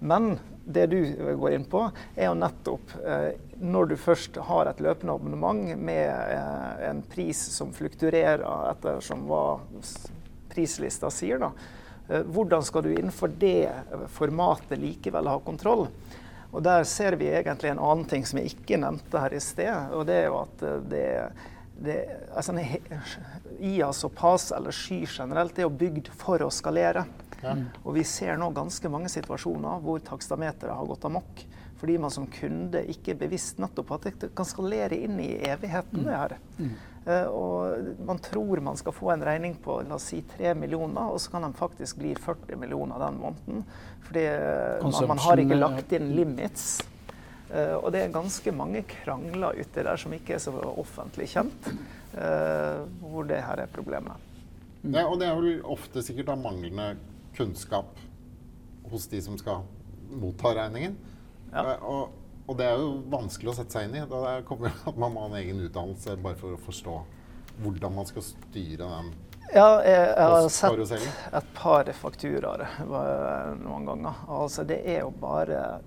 Men 0.00 0.38
det 0.64 0.86
du 0.86 1.00
går 1.36 1.52
inn 1.52 1.66
på, 1.68 1.82
er 2.16 2.30
jo 2.30 2.38
nettopp 2.38 2.94
eh, 3.04 3.32
når 3.60 3.90
du 3.90 3.96
først 4.00 4.38
har 4.48 4.70
et 4.70 4.80
løpende 4.80 5.16
abonnement 5.18 5.74
med 5.76 6.06
eh, 6.08 6.86
en 6.88 7.02
pris 7.04 7.40
som 7.52 7.74
flukturerer 7.76 8.44
etter 8.70 9.02
som 9.04 9.26
hva 9.28 9.60
prislista 10.50 11.10
sier, 11.12 11.42
da. 11.42 11.52
Eh, 12.10 12.26
hvordan 12.26 12.62
skal 12.62 12.82
du 12.82 12.92
innenfor 12.94 13.30
det 13.38 13.70
formatet 14.08 14.78
likevel 14.78 15.30
ha 15.30 15.38
kontroll? 15.44 15.86
Og 16.50 16.62
der 16.66 16.84
ser 16.88 17.14
vi 17.20 17.30
egentlig 17.30 17.70
en 17.70 17.82
annen 17.82 18.08
ting 18.10 18.26
som 18.26 18.40
jeg 18.40 18.56
ikke 18.56 18.80
nevnte 18.82 19.22
her 19.22 19.34
i 19.36 19.42
sted. 19.42 19.94
Og 19.94 20.06
det 20.08 20.18
er 20.24 20.28
jo 20.30 20.40
at 20.42 20.64
eh, 20.66 20.80
det, 20.90 21.06
det 21.86 21.98
altså, 22.34 22.56
IAS 23.60 24.04
og 24.08 24.14
PAS, 24.18 24.50
eller 24.56 24.74
sky 24.74 25.04
generelt, 25.06 25.58
er 25.58 25.68
jo 25.68 25.78
bygd 25.84 26.10
for 26.18 26.42
å 26.42 26.50
skalere. 26.54 27.06
Ja. 27.40 27.54
Og 27.84 27.94
vi 27.96 28.04
ser 28.04 28.36
nå 28.36 28.50
ganske 28.52 28.90
mange 28.92 29.08
situasjoner 29.12 29.80
hvor 29.84 30.02
takstameteret 30.04 30.76
har 30.76 30.90
gått 30.90 31.06
amok. 31.08 31.46
Fordi 31.80 31.96
man 31.96 32.12
som 32.12 32.26
kunde 32.28 32.82
ikke 32.92 33.14
er 33.14 33.20
bevisst 33.22 33.60
nettopp 33.62 33.94
at 33.96 34.10
det 34.10 34.34
kan 34.36 34.48
skalere 34.48 34.98
inn 34.98 35.16
i 35.22 35.30
evigheten. 35.48 36.02
det 36.04 36.16
her. 36.18 36.34
Mm. 36.58 36.74
Uh, 37.06 37.26
og 37.32 37.86
man 38.04 38.18
tror 38.20 38.60
man 38.60 38.76
skal 38.76 38.92
få 38.92 39.08
en 39.14 39.24
regning 39.24 39.54
på 39.64 39.78
la 39.88 39.96
oss 39.96 40.10
si 40.12 40.20
3 40.36 40.52
millioner, 40.58 41.08
og 41.08 41.20
så 41.22 41.32
kan 41.32 41.46
den 41.46 41.56
faktisk 41.56 42.00
bli 42.02 42.12
40 42.12 42.58
millioner 42.60 43.00
den 43.00 43.20
måneden. 43.22 43.62
Fordi 44.04 44.26
uh, 44.28 44.84
man, 44.84 45.08
man, 45.14 45.22
har 45.24 45.40
ikke 45.44 45.60
lagt 45.60 45.94
inn 45.96 46.10
limits. 46.16 46.66
Uh, 47.50 47.80
og 47.80 47.88
det 47.94 48.04
er 48.04 48.12
ganske 48.14 48.52
mange 48.54 48.84
krangler 48.90 49.56
uti 49.56 49.86
der 49.86 49.96
som 50.00 50.12
ikke 50.14 50.36
er 50.36 50.44
så 50.44 50.52
offentlig 50.70 51.30
kjent, 51.32 51.72
hvor 52.10 53.26
det 53.28 53.38
her 53.46 53.62
er 53.62 53.70
problemet. 53.70 54.28
Mm. 54.82 54.94
Ja, 54.96 55.04
og 55.06 55.20
det 55.20 55.28
er 55.28 55.36
vel 55.38 55.60
ofte 55.68 56.02
sikkert 56.02 56.32
av 56.32 56.40
manglende 56.42 56.94
kunnskap 57.36 57.98
hos 58.90 59.06
de 59.12 59.20
som 59.22 59.36
skal 59.38 59.62
motta 60.20 60.54
regningen. 60.56 60.96
Ja. 61.52 61.76
Og, 61.86 62.16
og 62.50 62.58
det 62.58 62.66
er 62.66 62.80
jo 62.82 62.92
vanskelig 63.12 63.52
å 63.52 63.56
sette 63.60 63.76
seg 63.76 63.86
inn 63.86 64.00
i. 64.00 64.04
Da 64.10 64.40
kommer 64.46 64.74
at 64.90 64.96
man 64.98 65.14
må 65.14 65.22
ha 65.22 65.30
en 65.30 65.38
egen 65.38 65.62
utdannelse 65.62 66.16
bare 66.18 66.38
for 66.40 66.56
å 66.56 66.62
forstå 66.64 66.96
hvordan 67.62 67.94
man 67.94 68.08
skal 68.08 68.24
styre 68.24 68.88
den 68.88 69.10
ja, 69.50 69.80
jeg, 69.82 70.02
jeg 70.14 70.26
har 70.30 70.44
sett 70.54 71.06
et 71.34 71.46
par 71.56 71.88
fakturaer 71.98 72.60
noen 73.58 73.88
ganger. 73.88 74.20
Altså, 74.30 74.62
det 74.62 74.78
er 74.86 75.00
jo 75.00 75.08
bare 75.18 75.80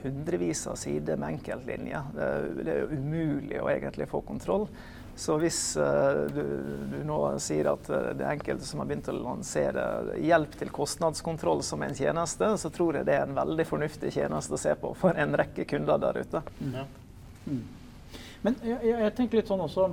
hundrevis 0.00 0.62
av 0.70 0.78
sider 0.80 1.18
med 1.20 1.36
enkeltlinjer. 1.36 2.14
Det, 2.16 2.28
det 2.64 2.72
er 2.72 2.80
jo 2.86 2.96
umulig 2.96 3.60
å 3.60 3.68
egentlig 3.72 4.08
få 4.08 4.22
kontroll. 4.24 4.64
Så 5.20 5.34
hvis 5.36 5.58
uh, 5.76 6.22
du, 6.32 6.44
du, 6.88 7.00
nå 7.04 7.16
sier 7.44 7.68
at 7.74 7.90
uh, 7.92 8.12
det 8.16 8.24
er 8.24 8.38
enkelte 8.38 8.64
som 8.64 8.80
har 8.80 8.88
begynt 8.88 9.10
å 9.12 9.16
lansere 9.18 9.82
hjelp 10.16 10.54
til 10.56 10.70
kostnadskontroll 10.72 11.60
som 11.66 11.84
en 11.84 11.96
tjeneste, 11.96 12.48
så 12.62 12.70
tror 12.72 12.96
jeg 12.96 13.08
det 13.08 13.18
er 13.18 13.26
en 13.26 13.36
veldig 13.36 13.66
fornuftig 13.68 14.14
tjeneste 14.14 14.56
å 14.56 14.60
se 14.62 14.72
på 14.80 14.94
for 14.96 15.20
en 15.20 15.36
rekke 15.36 15.66
kunder 15.68 16.00
der 16.00 16.22
ute. 16.24 16.40
Ja. 16.72 16.86
Mm. 17.44 17.60
Men 18.46 18.56
jeg, 18.64 18.78
jeg, 18.88 19.12
tenker 19.18 19.42
litt 19.42 19.52
sånn 19.52 19.66
også 19.66 19.90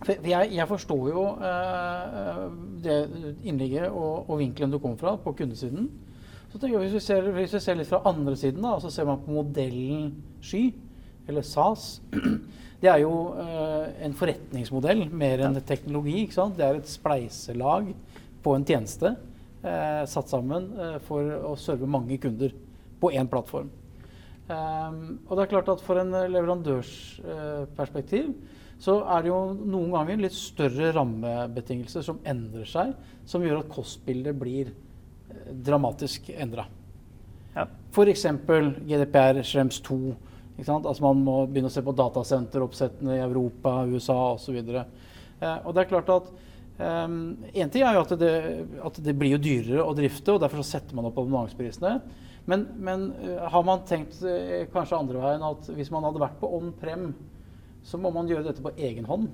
for 0.00 0.24
jeg, 0.24 0.52
jeg 0.56 0.68
forstår 0.70 1.08
jo 1.12 1.24
uh, 1.42 2.46
det 2.80 2.96
innlegget 3.44 3.90
og, 3.90 4.30
og, 4.30 4.38
vinkelen 4.40 4.72
du 4.72 4.78
kom 4.80 4.96
fra 4.96 5.18
på 5.20 5.34
kundesiden. 5.36 5.90
Så 6.48 6.56
tenker 6.56 6.78
jeg, 6.78 6.86
hvis 6.86 6.96
vi, 6.96 7.02
ser, 7.04 7.28
hvis 7.36 7.52
vi 7.58 7.60
ser 7.60 7.76
litt 7.76 7.90
fra 7.90 8.00
andre 8.08 8.32
siden, 8.40 8.64
da, 8.64 8.78
så 8.80 8.88
ser 8.88 9.04
man 9.10 9.20
på 9.20 9.36
modellen 9.36 10.14
Sky, 10.40 10.70
eller 11.28 11.44
SAS 11.44 11.98
det 12.80 12.88
er 12.88 13.02
jo 13.02 13.36
uh, 13.36 13.90
en 14.00 14.14
forretningsmodell 14.16 15.02
mer 15.12 15.42
enn 15.44 15.58
teknologi. 15.68 16.22
Det 16.32 16.64
er 16.64 16.78
et 16.78 16.88
spleiselag 16.88 17.90
på 18.40 18.54
en 18.56 18.64
tjeneste 18.64 19.10
uh, 19.12 20.08
satt 20.08 20.32
sammen 20.32 20.70
uh, 20.78 20.96
for 21.04 21.20
å 21.50 21.52
serve 21.60 21.84
mange 21.90 22.16
kunder 22.22 22.54
på 23.00 23.10
én 23.12 23.28
plattform. 23.28 23.68
Um, 24.50 25.20
og 25.28 25.36
det 25.36 25.42
er 25.44 25.52
klart 25.52 25.68
at 25.70 25.80
For 25.84 25.94
en 26.00 26.10
leverandørsperspektiv 26.10 28.32
så 28.80 29.04
er 29.12 29.22
det 29.22 29.28
jo 29.28 29.52
noen 29.60 29.92
ganger 29.92 30.16
litt 30.24 30.34
større 30.34 30.92
rammebetingelser 30.96 32.02
som 32.02 32.18
endrer 32.24 32.64
seg, 32.66 32.94
som 33.28 33.42
gjør 33.44 33.60
at 33.60 33.68
kostbildet 33.70 34.38
blir 34.40 34.72
dramatisk 35.52 36.30
endra. 36.32 36.64
Ja. 37.52 37.68
F.eks. 37.92 38.24
GDPR, 38.88 39.44
Schrems 39.44 39.84
2. 39.84 40.16
Altså 40.68 41.02
man 41.04 41.24
må 41.24 41.36
begynne 41.48 41.70
å 41.70 41.74
se 41.74 41.82
på 41.84 41.94
datasenteroppsettene 41.96 43.16
i 43.16 43.24
Europa, 43.24 43.80
USA 43.88 44.18
osv. 44.34 44.60
Eh, 44.60 45.58
og 45.64 45.74
det 45.74 45.82
er 45.82 45.90
klart 45.90 46.12
at 46.12 46.30
um, 46.78 47.20
En 47.54 47.72
ting 47.72 47.84
er 47.84 47.96
jo 47.96 48.04
at 48.04 48.16
det, 48.20 48.32
at 48.90 49.02
det, 49.04 49.16
blir 49.16 49.36
jo 49.36 49.42
dyrere 49.42 49.86
å 49.86 49.96
drifte, 49.96 50.34
og 50.34 50.42
derfor 50.44 50.62
så 50.62 50.76
setter 50.76 50.98
man 50.98 51.08
opp 51.08 51.20
abonnementsprisene. 51.20 51.94
Men, 52.50 52.66
men 52.80 53.10
uh, 53.22 53.46
har 53.52 53.66
man 53.66 53.84
tenkt 53.88 54.20
uh, 54.24 54.66
kanskje 54.72 54.98
andre 54.98 55.22
veien 55.22 55.46
at 55.50 55.70
hvis 55.76 55.92
man 55.92 56.06
hadde 56.08 56.22
vært 56.22 56.40
på 56.40 56.50
on-prem, 56.58 57.12
så 57.86 58.00
må 58.00 58.12
man 58.12 58.28
gjøre 58.28 58.50
dette 58.50 58.64
på 58.64 58.74
egen 58.76 59.08
hånd? 59.08 59.30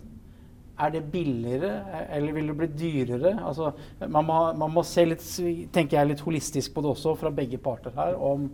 Er 0.77 0.91
det 0.93 1.07
billigere, 1.09 1.71
eller 2.13 2.35
vil 2.37 2.51
det 2.51 2.57
bli 2.59 2.67
dyrere? 2.77 3.33
Altså, 3.41 3.71
man, 4.03 4.27
må, 4.29 4.41
man 4.61 4.75
må 4.75 4.83
se 4.85 5.07
litt, 5.09 5.25
tenker 5.73 5.97
jeg, 5.97 6.11
litt 6.11 6.25
holistisk 6.27 6.75
på 6.75 6.85
det 6.85 6.91
også, 6.91 7.15
fra 7.17 7.33
begge 7.33 7.57
parter 7.63 7.95
her, 7.97 8.19
om, 8.21 8.51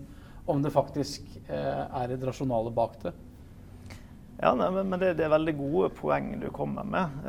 om 0.53 0.63
det 0.63 0.73
faktisk 0.75 1.29
eh, 1.49 1.85
er 2.03 2.13
et 2.13 2.25
rasjonale 2.29 2.73
bak 2.75 2.99
det. 3.03 3.13
Ja, 4.43 4.53
nei, 4.59 4.69
men 4.75 4.99
det, 4.99 5.15
det, 5.17 5.25
er 5.25 5.33
veldig 5.33 5.55
gode 5.57 5.89
poeng 5.97 6.33
du 6.43 6.49
kommer 6.53 6.85
med. 6.85 7.21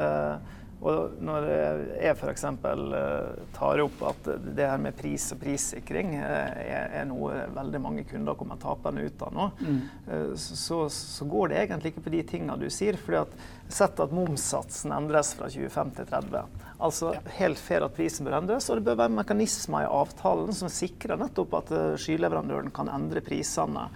Og 0.84 1.16
når 1.24 1.46
jeg 1.48 2.16
f.eks. 2.18 2.44
Eh, 2.44 3.44
tar 3.56 3.82
opp 3.84 4.02
at 4.10 4.30
det 4.44 4.68
her 4.68 4.82
med 4.82 4.98
pris 4.98 5.30
og 5.32 5.40
prissikring 5.40 6.16
eh, 6.20 6.64
er, 7.00 7.06
noe 7.08 7.46
veldig 7.56 7.82
mange 7.84 8.04
kunder 8.10 8.36
kommer 8.40 8.60
tapende 8.60 9.06
ut 9.08 9.24
av 9.24 9.36
nå, 9.36 9.50
mm. 9.60 9.82
Eh, 10.04 10.32
så, 10.36 10.84
så, 10.92 11.28
går 11.30 11.54
det 11.54 11.62
egentlig 11.62 11.94
ikke 11.94 12.06
på 12.08 12.16
de 12.18 12.24
tingene 12.34 12.60
du 12.60 12.68
sier. 12.74 13.00
fordi 13.00 13.24
at 13.24 13.44
Sett 13.74 13.98
at 14.04 14.12
momssatsen 14.14 14.92
endres 14.94 15.32
fra 15.34 15.48
25 15.50 15.94
til 15.98 16.06
30. 16.12 16.66
Altså 16.84 17.14
helt 17.40 17.58
fair 17.58 17.86
at 17.86 17.96
prisen 17.96 18.28
bør 18.28 18.36
endres, 18.42 18.68
og 18.70 18.78
det 18.78 18.84
bør 18.86 19.00
være 19.00 19.16
mekanismer 19.16 19.86
i 19.86 19.88
avtalen 19.90 20.52
som 20.54 20.70
sikrer 20.70 21.18
nettopp 21.18 21.56
at 21.62 21.72
skyleverandøren 22.04 22.70
kan 22.76 22.92
endre 22.92 23.24
prisene 23.26 23.88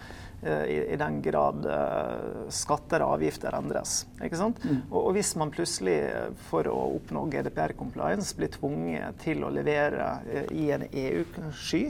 i, 0.45 0.93
i, 0.93 0.95
den 0.95 1.21
grad 1.25 1.65
uh, 1.65 2.49
skatter 2.53 3.01
og 3.01 3.15
avgifter 3.15 3.55
endres. 3.57 4.03
Ikke 4.21 4.37
sant? 4.37 4.61
Mm. 4.61 4.83
Og, 4.91 4.99
og, 4.99 5.09
hvis 5.17 5.33
man 5.39 5.51
plutselig, 5.53 5.95
eh, 6.05 6.29
for 6.49 6.69
å 6.69 6.75
oppnå 6.99 7.25
GDPR-compliance, 7.33 8.35
blir 8.37 8.51
tvunget 8.53 9.17
til 9.23 9.41
å 9.43 9.51
levere 9.53 10.11
i 10.53 10.69
en 10.75 10.85
EU-sky 10.87 11.83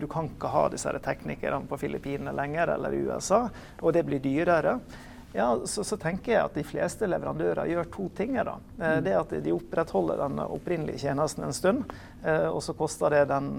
Du 0.00 0.06
kan 0.10 0.28
ikke 0.28 0.50
ha 0.52 0.66
disse 0.72 0.92
teknikerne 1.02 1.64
på 1.70 1.78
Filippinene 1.80 2.34
lenger, 2.36 2.74
eller 2.76 2.94
i 2.94 3.02
USA, 3.08 3.46
og 3.80 3.96
det 3.96 4.04
blir 4.08 4.20
dyrere 4.24 4.76
ja, 5.36 5.60
så, 5.64 5.84
så, 5.84 5.96
tenker 6.00 6.32
jeg 6.32 6.44
at 6.46 6.54
de 6.56 6.64
fleste 6.64 7.06
leverandører 7.08 7.68
gjør 7.68 7.88
to 7.92 8.08
ting. 8.16 8.36
Da. 8.36 8.56
Eh, 8.78 8.96
mm. 8.96 9.04
Det 9.04 9.14
at 9.18 9.34
de 9.44 9.52
opprettholder 9.52 10.22
den 10.24 10.40
opprinnelige 10.44 11.02
tjenesten 11.04 11.44
en 11.44 11.56
stund, 11.56 11.92
eh, 12.24 12.46
og 12.48 12.62
så 12.64 12.72
koster 12.78 13.12
det 13.12 13.26
den, 13.30 13.50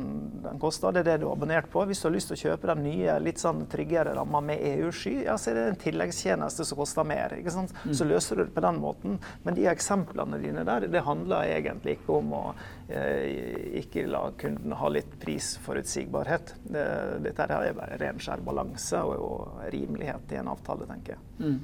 den 0.44 0.58
koster, 0.62 0.96
det, 0.96 1.06
det 1.08 1.20
du 1.22 1.28
har 1.28 1.38
abonnert 1.38 1.70
på. 1.74 1.86
Hvis 1.86 2.02
du 2.02 2.08
har 2.10 2.16
lyst 2.16 2.32
til 2.32 2.38
å 2.38 2.42
kjøpe 2.48 2.72
den 2.72 2.82
nye, 2.88 3.20
litt 3.22 3.42
sånn 3.44 3.66
tryggere 3.70 4.16
ramma 4.18 4.42
med 4.50 4.64
EU-sky, 4.72 5.20
ja, 5.28 5.38
så 5.38 5.52
er 5.52 5.60
det 5.60 5.68
en 5.74 5.80
tilleggstjeneste 5.86 6.66
som 6.66 6.82
koster 6.82 7.08
mer. 7.08 7.38
ikke 7.38 7.54
sant? 7.54 7.76
Mm. 7.86 7.94
Så 8.00 8.10
løser 8.10 8.42
du 8.42 8.46
det 8.48 8.56
på 8.58 8.66
den 8.66 8.82
måten. 8.82 9.22
Men 9.46 9.60
de 9.60 9.70
eksemplene 9.70 10.42
dine 10.42 10.66
der, 10.68 10.90
det 10.90 11.06
handler 11.06 11.54
egentlig 11.54 12.00
ikke 12.00 12.18
om 12.24 12.34
å 12.34 12.44
ikke 12.88 14.06
la 14.08 14.22
kunden 14.40 14.72
ha 14.80 14.90
litt 14.90 15.18
prisforutsigbarhet. 15.20 16.54
Det, 16.64 16.84
dette 17.26 17.48
er 17.52 17.98
ren 18.00 18.22
skjær 18.24 18.44
balanse 18.46 19.02
og, 19.04 19.58
rimelighet 19.74 20.32
i 20.32 20.40
en 20.40 20.52
avtale, 20.54 20.88
tenker 20.88 21.18
jeg. 21.18 21.24
Mm. 21.42 21.58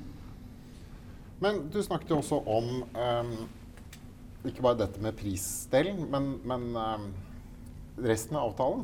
Men 1.44 1.62
du 1.72 1.80
snakket 1.84 2.12
jo 2.12 2.20
også 2.20 2.42
om 2.44 2.68
um, 2.84 3.32
ikke 4.48 4.66
bare 4.66 4.82
dette 4.84 5.00
med 5.04 5.16
prisdelen, 5.20 6.04
men, 6.12 6.34
men 6.48 6.68
um, 6.76 7.08
resten 8.04 8.38
av 8.40 8.52
avtalen. 8.52 8.84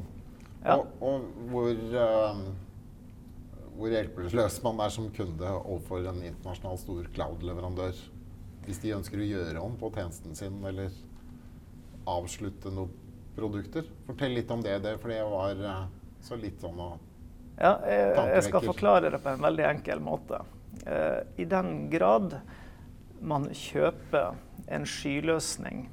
Ja. 0.64 0.78
Og, 0.80 0.88
og, 1.04 1.28
hvor, 1.52 1.84
um, 2.06 2.46
hvor 3.76 3.94
hjelpeløs 3.96 4.62
man 4.64 4.80
er 4.84 4.96
som 4.96 5.12
kunde 5.16 5.52
overfor 5.60 6.08
en 6.08 6.24
internasjonal 6.24 6.80
stor 6.80 7.12
cloud-leverandør 7.16 8.00
hvis 8.66 8.82
de 8.84 8.92
ønsker 8.94 9.22
å 9.22 9.28
gjøre 9.28 9.62
om 9.64 9.78
på 9.80 9.90
tjenesten 9.96 10.36
sin 10.38 10.60
eller 10.68 10.92
avslutte 12.08 12.72
noen 12.74 12.92
produkter. 13.36 13.88
Fortell 14.08 14.36
litt 14.36 14.52
om 14.52 14.62
det, 14.64 14.80
det 14.84 14.98
for 15.02 15.14
det 15.14 15.22
var 15.28 15.64
uh, 15.64 15.84
så 16.24 16.38
litt 16.40 16.62
sånn 16.62 16.80
å 16.80 16.90
Ja, 17.60 17.76
jeg, 17.88 18.16
jeg 18.36 18.48
skal 18.48 18.66
forklare 18.70 19.12
det 19.12 19.20
på 19.24 19.34
en 19.34 19.44
veldig 19.44 19.66
enkel 19.68 20.00
måte. 20.04 20.44
Eh, 20.86 21.20
I 21.44 21.46
den 21.46 21.90
grad 21.90 22.40
man 23.20 23.50
kjøper 23.52 24.38
en 24.72 24.86
skyløsning, 24.88 25.90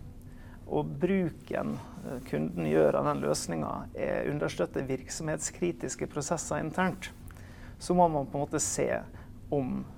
og 0.66 0.92
bruken 1.02 1.76
eh, 2.04 2.20
kunden 2.28 2.68
gjør 2.70 3.00
av 3.00 3.10
den 3.10 3.22
løsninga, 3.24 3.72
understøtter 4.30 4.86
virksomhetskritiske 4.86 6.06
prosesser 6.12 6.62
internt, 6.62 7.10
så 7.78 7.94
må 7.98 8.06
man 8.08 8.28
på 8.30 8.38
en 8.38 8.46
måte 8.46 8.62
se 8.62 8.88
om 9.50 9.80
eh, 9.82 9.95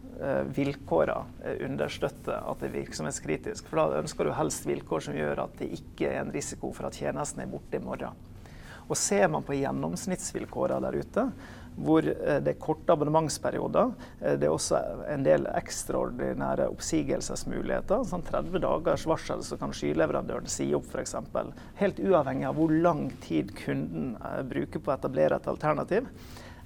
vilkårene 0.55 1.53
understøtter 1.67 2.41
at 2.41 2.63
det 2.63 2.71
er 2.71 2.77
virksomhetskritisk. 2.81 3.69
For 3.71 3.81
da 3.81 4.01
ønsker 4.03 4.27
du 4.27 4.33
helst 4.35 4.67
vilkår 4.67 5.05
som 5.07 5.19
gjør 5.19 5.45
at 5.45 5.55
det 5.61 5.71
ikke 5.79 6.11
er 6.11 6.25
en 6.25 6.35
risiko 6.35 6.73
for 6.75 6.89
at 6.89 6.99
tjenesten 6.99 7.45
er 7.45 7.53
borte 7.53 7.79
i 7.79 7.85
morgen. 7.85 8.19
Og 8.89 8.97
ser 8.97 9.29
man 9.31 9.45
på 9.45 9.57
gjennomsnittsvilkårene 9.59 10.89
der 10.89 10.99
ute, 11.03 11.25
hvor 11.79 12.07
eh, 12.09 12.39
det 12.43 12.55
er 12.55 12.61
korte 12.61 12.95
abonnementsperioder. 12.95 13.93
Eh, 14.21 14.37
det 14.41 14.49
er 14.49 14.55
også 14.55 14.81
en 15.13 15.27
del 15.27 15.47
ekstraordinære 15.53 16.69
oppsigelsesmuligheter. 16.73 18.05
Sånn 18.09 18.25
30 18.27 18.63
dagers 18.65 19.07
varsel 19.09 19.45
så 19.47 19.59
kan 19.61 19.75
skyleverandøren 19.77 20.49
si 20.51 20.71
opp 20.77 20.89
f.eks. 20.91 21.17
Helt 21.83 22.03
uavhengig 22.03 22.49
av 22.49 22.59
hvor 22.59 22.75
lang 22.75 23.09
tid 23.25 23.55
kunden 23.61 24.15
eh, 24.17 24.43
bruker 24.49 24.83
på 24.83 24.93
å 24.93 24.97
etablere 24.97 25.39
et 25.39 25.51
alternativ. 25.51 26.11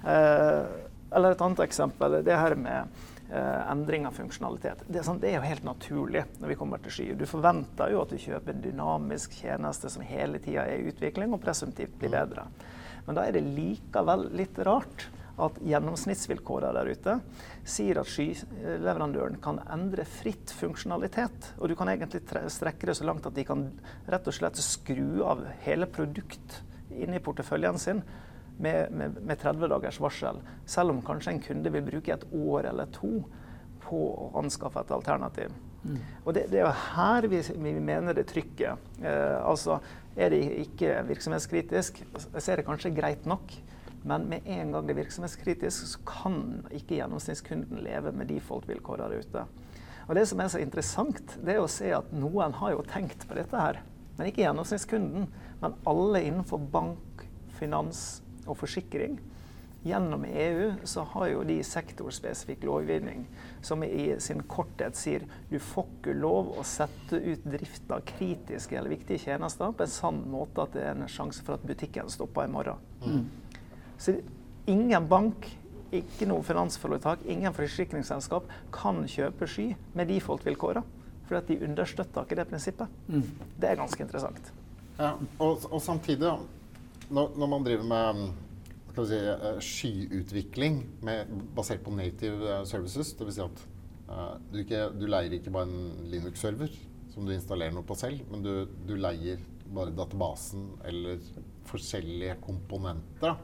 Eller 0.03 1.31
et 1.31 1.41
annet 1.45 1.61
eksempel, 1.63 2.17
det 2.25 2.35
her 2.35 2.57
med 2.59 3.03
endring 3.31 4.07
av 4.07 4.17
funksjonalitet. 4.17 4.83
Det 4.87 4.99
er, 4.99 5.05
sånn, 5.07 5.19
det 5.21 5.31
er, 5.31 5.39
jo 5.39 5.47
helt 5.47 5.65
naturlig 5.65 6.25
når 6.41 6.51
vi 6.51 6.57
kommer 6.59 6.81
til 6.83 6.93
sky. 6.93 7.07
Du 7.17 7.25
forventer 7.29 7.93
jo 7.93 8.03
at 8.03 8.13
du 8.13 8.19
kjøper 8.21 8.53
en 8.53 8.63
dynamisk 8.63 9.37
tjeneste 9.39 9.89
som 9.89 10.05
hele 10.05 10.41
tida 10.43 10.67
er 10.67 10.83
i 10.83 10.91
utvikling 10.91 11.33
og 11.33 11.41
presumptivt 11.43 11.95
blir 12.01 12.13
bedre. 12.13 12.45
Men 13.07 13.17
da 13.17 13.25
er 13.25 13.35
det 13.35 13.45
likevel 13.47 14.29
litt 14.37 14.59
rart 14.63 15.07
at 15.41 15.55
gjennomsnittsvilkårene 15.65 16.73
der 16.77 16.91
ute 16.93 17.15
sier 17.65 17.97
at 17.99 18.09
skyleverandøren 18.11 19.39
kan 19.41 19.61
endre 19.73 20.05
fritt 20.05 20.53
funksjonalitet. 20.53 21.53
Og 21.57 21.71
du 21.71 21.77
kan 21.79 21.89
egentlig 21.89 22.21
strekke 22.53 22.89
det 22.89 22.97
så 22.99 23.07
langt 23.07 23.25
at 23.25 23.35
de 23.35 23.47
kan 23.47 23.65
rett 24.11 24.29
og 24.29 24.37
slett 24.37 24.61
skru 24.61 25.23
av 25.25 25.41
hele 25.65 25.89
produkt 25.89 26.61
i 26.93 27.07
porteføljen 27.23 27.81
sin 27.81 28.03
med, 28.57 28.91
med, 28.91 29.19
med 29.25 29.39
30 29.41 29.69
dagers 29.71 29.99
varsel, 30.01 30.39
selv 30.65 30.93
om 30.93 31.01
kanskje 31.05 31.33
en 31.33 31.43
kunde 31.43 31.73
vil 31.73 31.85
bruke 31.85 32.13
et 32.13 32.25
år 32.33 32.69
eller 32.71 32.91
to 32.93 33.23
på 33.83 33.99
å 33.99 34.31
anskaffe 34.39 34.83
et 34.83 34.93
alternativ. 34.95 35.53
Mm. 35.83 35.99
Og 36.23 36.31
det, 36.35 36.45
det, 36.51 36.61
er 36.61 36.69
jo 36.69 36.93
her 36.93 37.27
vi, 37.27 37.41
vi 37.65 37.73
mener 37.83 38.15
det 38.15 38.27
trykket. 38.31 38.89
Eh, 39.03 39.37
altså, 39.43 39.81
er 40.15 40.31
det 40.31 40.41
ikke 40.63 41.01
virksomhetskritisk, 41.09 42.03
så 42.15 42.51
er 42.51 42.61
det 42.61 42.67
kanskje 42.67 42.93
greit 42.95 43.27
nok. 43.29 43.51
Men 44.03 44.27
med 44.31 44.47
en 44.51 44.73
gang 44.75 44.87
det 44.87 44.95
er 44.95 45.01
virksomhetskritisk, 45.01 45.87
så 45.93 45.99
kan 46.07 46.39
ikke 46.75 46.97
gjennomsnittskunden 46.97 47.83
leve 47.85 48.11
med 48.15 48.31
default-vilkårene 48.31 49.09
der 49.11 49.23
ute. 49.23 49.45
Og 50.07 50.15
Det 50.15 50.25
som 50.27 50.41
er 50.43 50.51
så 50.51 50.59
interessant, 50.59 51.37
det 51.39 51.55
er 51.55 51.63
å 51.63 51.71
se 51.71 51.93
at 51.95 52.11
noen 52.15 52.55
har 52.59 52.73
jo 52.75 52.83
tenkt 52.87 53.23
på 53.27 53.37
dette 53.37 53.59
her. 53.59 53.79
Men 54.17 54.27
ikke 54.29 54.43
gjennomsnittskunden, 54.43 55.29
men 55.61 55.77
alle 55.89 56.23
innenfor 56.27 56.59
bank, 56.73 57.23
finans 57.57 58.22
og 58.47 58.57
forsikring 58.59 59.19
Gjennom 59.83 60.25
EU 60.25 60.73
så 60.83 61.01
har 61.03 61.25
jo 61.27 61.41
de 61.43 61.57
sektorspesifikk 61.67 62.61
lovgivning 62.63 63.25
som 63.61 63.81
i 63.83 64.13
sin 64.23 64.39
korthet 64.47 64.95
sier 64.95 65.25
du 65.49 65.57
får 65.59 65.89
ikke 65.89 66.13
lov 66.15 66.53
å 66.55 66.63
sette 66.63 67.19
ut 67.19 67.43
drift 67.43 67.91
av 67.91 68.05
kritiske 68.07 68.77
eller 68.79 68.93
viktige 68.93 69.25
tjenester 69.25 69.75
på 69.75 69.83
en 69.83 69.91
sann 69.91 70.21
måte 70.31 70.63
at 70.63 70.77
det 70.77 70.85
er 70.85 70.95
en 70.95 71.11
sjanse 71.11 71.43
for 71.43 71.57
at 71.57 71.67
butikken 71.67 72.07
stopper 72.07 72.47
i 72.47 72.53
morgen. 72.55 72.79
Mm. 73.03 73.27
Så 73.99 74.15
ingen 74.71 75.11
bank, 75.11 75.51
ikke 75.91 76.31
noe 76.31 76.47
finansforetak, 76.47 77.27
ingen 77.27 77.51
forsikringsselskap 77.53 78.47
kan 78.71 79.03
kjøpe 79.03 79.51
sky 79.51 79.73
med 79.99 80.13
default-vilkårene. 80.15 80.87
For 81.27 81.39
at 81.39 81.51
de 81.51 81.59
understøtter 81.63 82.23
ikke 82.23 82.39
det 82.39 82.47
prinsippet. 82.49 82.99
Mm. 83.11 83.27
Det 83.59 83.67
er 83.67 83.79
ganske 83.79 84.03
interessant. 84.03 84.51
Ja, 84.95 85.13
og, 85.43 85.67
og 85.69 85.79
samtidig, 85.83 86.31
når, 87.09 87.35
når 87.37 87.51
man 87.51 87.65
driver 87.65 87.87
med 87.89 88.25
skal 88.93 89.03
vi 89.03 89.09
si, 89.09 89.19
eh, 89.25 89.59
skyutvikling 89.65 90.75
med, 91.01 91.31
basert 91.55 91.81
på 91.83 91.93
native 91.95 92.45
eh, 92.45 92.65
services. 92.69 93.13
Dvs. 93.17 93.39
Si 93.39 93.41
at 93.41 93.63
uh, 94.09 94.35
du, 94.51 94.59
ikke, 94.61 94.83
du, 94.93 95.07
leier 95.09 95.33
ikke 95.33 95.53
bare 95.53 95.65
en 95.65 96.09
Linux-server 96.11 96.69
som 97.13 97.25
du 97.25 97.33
installerer 97.33 97.73
noe 97.73 97.85
på 97.85 97.97
selv, 97.97 98.21
men 98.29 98.45
du, 98.45 98.51
du 98.85 98.93
leier 98.97 99.41
bare 99.73 99.93
databasen 99.97 100.67
eller 100.85 101.21
forskjellige 101.69 102.37
komponenter. 102.45 103.37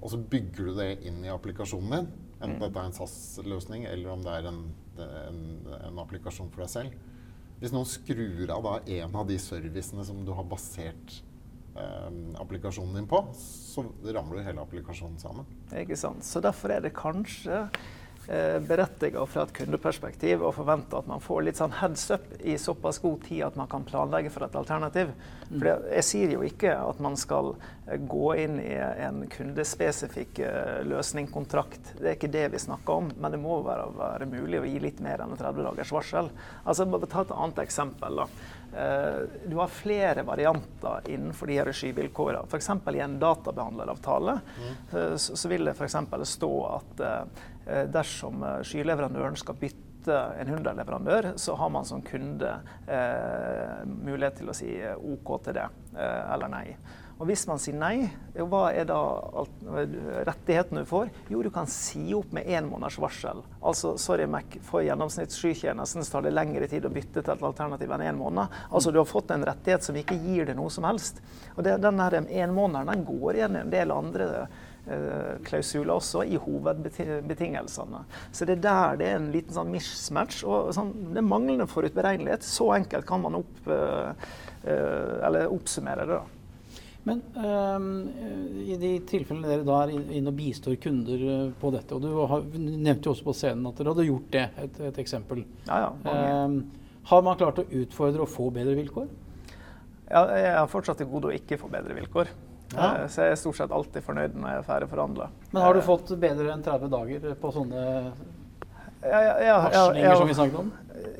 Og 0.00 0.12
så 0.12 0.20
bygger 0.20 0.68
du 0.68 0.76
det 0.76 0.90
inn 1.08 1.24
i 1.24 1.32
applikasjonen 1.32 1.96
din. 1.96 2.10
Enten 2.40 2.56
mm. 2.56 2.62
dette 2.64 2.80
er 2.80 2.88
en 2.90 2.96
SAS-løsning 2.96 3.86
eller 3.88 4.12
om 4.14 4.24
det 4.24 4.36
er 4.36 4.48
en, 4.48 4.60
en, 5.04 5.40
en, 5.80 6.00
applikasjon 6.00 6.52
for 6.52 6.64
deg 6.64 6.72
selv. 6.72 7.08
Hvis 7.60 7.72
noen 7.72 7.88
skrur 7.88 8.52
av 8.52 8.64
da 8.64 8.76
en 9.00 9.18
av 9.20 9.28
de 9.28 9.36
servicene 9.40 10.04
som 10.08 10.22
du 10.24 10.32
har 10.36 10.48
basert 10.48 11.20
applikasjonen 12.40 13.00
din 13.00 13.08
på, 13.10 13.22
så 13.36 13.84
ramler 14.14 14.44
hele 14.46 14.62
applikasjonen 14.64 15.18
sammen. 15.20 15.48
Ikke 15.76 15.98
sant? 15.98 16.24
Så 16.26 16.42
derfor 16.44 16.74
er 16.74 16.84
det 16.84 16.94
kanskje 16.96 17.64
eh, 18.30 18.58
berettiget 18.64 19.32
fra 19.32 19.44
et 19.44 19.54
kundeperspektiv 19.56 20.44
å 20.46 20.52
forvente 20.54 20.98
at 20.98 21.08
man 21.10 21.22
får 21.22 21.42
litt 21.46 21.60
sånn 21.60 21.74
heads 21.80 22.06
up 22.14 22.28
i 22.40 22.56
såpass 22.60 23.00
god 23.02 23.24
tid 23.26 23.44
at 23.48 23.58
man 23.58 23.70
kan 23.70 23.84
planlegge 23.86 24.32
for 24.32 24.46
et 24.46 24.56
alternativ. 24.60 25.10
For 25.50 25.66
jeg 25.66 26.06
sier 26.06 26.34
jo 26.36 26.44
ikke 26.46 26.76
at 26.78 27.02
man 27.02 27.18
skal 27.20 27.52
eh, 27.56 27.98
gå 27.98 28.30
inn 28.44 28.60
i 28.62 28.76
en 28.78 29.24
kundespesifikk 29.30 30.40
løsningkontrakt. 30.86 31.96
Det 31.98 32.06
er 32.06 32.16
ikke 32.18 32.32
det 32.32 32.46
vi 32.54 32.62
snakker 32.62 33.02
om, 33.02 33.10
men 33.18 33.34
det 33.34 33.42
må 33.42 33.60
være, 33.66 33.90
være 33.98 34.30
mulig 34.30 34.62
å 34.62 34.68
gi 34.68 34.78
litt 34.86 35.02
mer 35.04 35.24
enn 35.24 35.36
30 35.36 35.66
dagers 35.66 35.92
varsel. 35.94 36.32
Altså, 36.64 36.86
bare 36.86 37.10
Ta 37.10 37.24
et 37.24 37.32
annet 37.34 37.58
eksempel. 37.64 38.22
da. 38.22 38.28
Eh, 38.76 39.22
du 39.46 39.56
har 39.56 39.68
flere 39.68 40.22
varianter 40.22 41.00
innenfor 41.06 41.46
de 41.46 41.64
regivilkårene. 41.64 42.44
F.eks. 42.46 42.70
i 42.94 43.00
en 43.00 43.18
databehandleravtale 43.18 44.40
eh, 44.94 45.16
så, 45.16 45.48
vil 45.48 45.64
det 45.64 45.74
f.eks. 45.74 45.96
stå 46.22 46.52
at 46.76 47.00
eh, 47.00 47.48
dersom 47.92 48.42
eh, 48.46 48.60
skyleverandøren 48.66 49.38
skal 49.38 49.58
bytte 49.60 50.16
en 50.40 50.48
hundreleverandør, 50.54 51.32
så 51.40 51.54
har 51.60 51.70
man 51.72 51.86
som 51.88 52.02
kunde 52.04 52.54
eh, 52.88 53.80
mulighet 53.86 54.40
til 54.40 54.50
å 54.50 54.56
si 54.56 54.72
OK 54.96 55.36
til 55.44 55.58
det, 55.60 55.68
eh, 55.94 56.32
eller 56.34 56.52
nei. 56.52 56.66
Og 57.20 57.28
hvis 57.28 57.42
man 57.44 57.58
sier 57.60 57.76
nei, 57.76 58.06
hva 58.32 58.70
er 58.72 58.86
da 58.88 58.96
rettigheten 60.24 60.80
du 60.80 60.86
får? 60.88 61.10
Jo, 61.28 61.42
du 61.44 61.50
kan 61.52 61.68
si 61.68 62.14
opp 62.16 62.30
med 62.32 62.48
én 62.48 62.64
måneders 62.64 62.96
varsel. 63.02 63.42
Altså, 63.60 63.92
sorry 64.00 64.24
Mac, 64.30 64.56
for 64.64 64.80
gjennomsnittsskytjenesten 64.86 66.06
tar 66.08 66.24
det 66.24 66.32
lengre 66.32 66.68
tid 66.70 66.88
å 66.88 66.92
bytte 66.94 67.20
til 67.20 67.34
et 67.34 67.44
alternativ 67.44 67.92
enn 67.92 68.06
én 68.06 68.14
en 68.14 68.22
måned. 68.22 68.56
Altså, 68.70 68.88
du 68.88 69.02
har 69.02 69.10
fått 69.10 69.34
en 69.36 69.44
rettighet 69.44 69.84
som 69.84 70.00
ikke 70.00 70.16
gir 70.16 70.48
deg 70.48 70.56
noe 70.56 70.72
som 70.72 70.88
helst. 70.88 71.20
Og 71.58 71.62
det, 71.66 71.76
den 71.84 72.00
én 72.00 72.56
måneden 72.56 73.04
går 73.04 73.42
igjen 73.42 73.60
i 73.60 73.62
en 73.66 73.76
del 73.76 73.92
andre 73.92 74.32
eh, 74.88 75.36
klausuler 75.44 75.98
også 75.98 76.24
i 76.24 76.40
hovedbetingelsene. 76.40 78.04
Så 78.32 78.48
det 78.48 78.62
er 78.62 78.66
der 78.70 79.00
det 79.04 79.12
er 79.12 79.20
en 79.20 79.30
liten 79.36 79.60
sånn 79.60 79.76
mismatch. 79.76 80.40
Og 80.48 80.72
sånn, 80.72 80.96
det 81.12 81.20
er 81.20 81.30
manglende 81.36 81.68
forutberegnelighet. 81.68 82.48
Så 82.48 82.72
enkelt 82.80 83.04
kan 83.12 83.28
man 83.28 83.42
opp, 83.44 83.64
eh, 83.68 84.28
eh, 84.64 85.48
oppsummere 85.50 86.08
det. 86.08 86.14
da. 86.16 86.39
Men 87.08 87.22
um, 87.32 87.86
i 88.60 88.76
de 88.76 88.90
tilfellene 89.08 89.48
dere 89.48 89.64
da 89.64 89.78
er 89.86 89.94
inne 89.94 90.32
og 90.32 90.36
bistår 90.36 90.76
kunder 90.82 91.22
på 91.60 91.70
dette, 91.72 91.96
og 91.96 92.04
du 92.04 92.10
har, 92.28 92.44
nevnte 92.60 93.08
jo 93.08 93.14
også 93.14 93.26
på 93.30 93.36
scenen 93.38 93.70
at 93.70 93.80
dere 93.80 93.94
hadde 93.94 94.08
gjort 94.10 94.28
det, 94.34 94.44
et, 94.64 94.82
et 94.90 95.00
eksempel. 95.00 95.42
Ja, 95.68 95.86
ja, 95.86 96.44
um, 96.44 96.60
har 97.10 97.24
man 97.24 97.40
klart 97.40 97.62
å 97.62 97.64
utfordre 97.64 98.26
og 98.26 98.30
få 98.30 98.50
bedre 98.54 98.76
vilkår? 98.78 99.08
Ja, 100.10 100.24
jeg 100.34 100.54
har 100.58 100.68
fortsatt 100.70 101.00
til 101.00 101.08
gode 101.10 101.30
å 101.30 101.34
ikke 101.34 101.58
få 101.60 101.70
bedre 101.72 101.96
vilkår. 101.96 102.30
Ja. 102.74 102.90
Så 103.10 103.24
jeg 103.24 103.34
er 103.34 103.38
stort 103.40 103.58
sett 103.58 103.72
alltid 103.74 104.04
fornøyd 104.06 104.36
når 104.38 104.52
jeg 104.52 104.60
er 104.60 104.66
ferdig 104.66 104.90
forhandla. 104.90 105.30
Men 105.50 105.64
har 105.64 105.74
du 105.74 105.80
fått 105.86 106.12
bedre 106.22 106.52
enn 106.52 106.62
30 106.66 106.92
dager 106.92 107.32
på 107.40 107.50
sånne 107.54 107.80
ja, 109.00 109.20
ja, 109.24 109.34
ja, 109.40 109.56
varslinger 109.64 110.18
som 110.20 110.28
vi 110.28 110.36
snakket 110.36 110.58
om? 110.60 110.70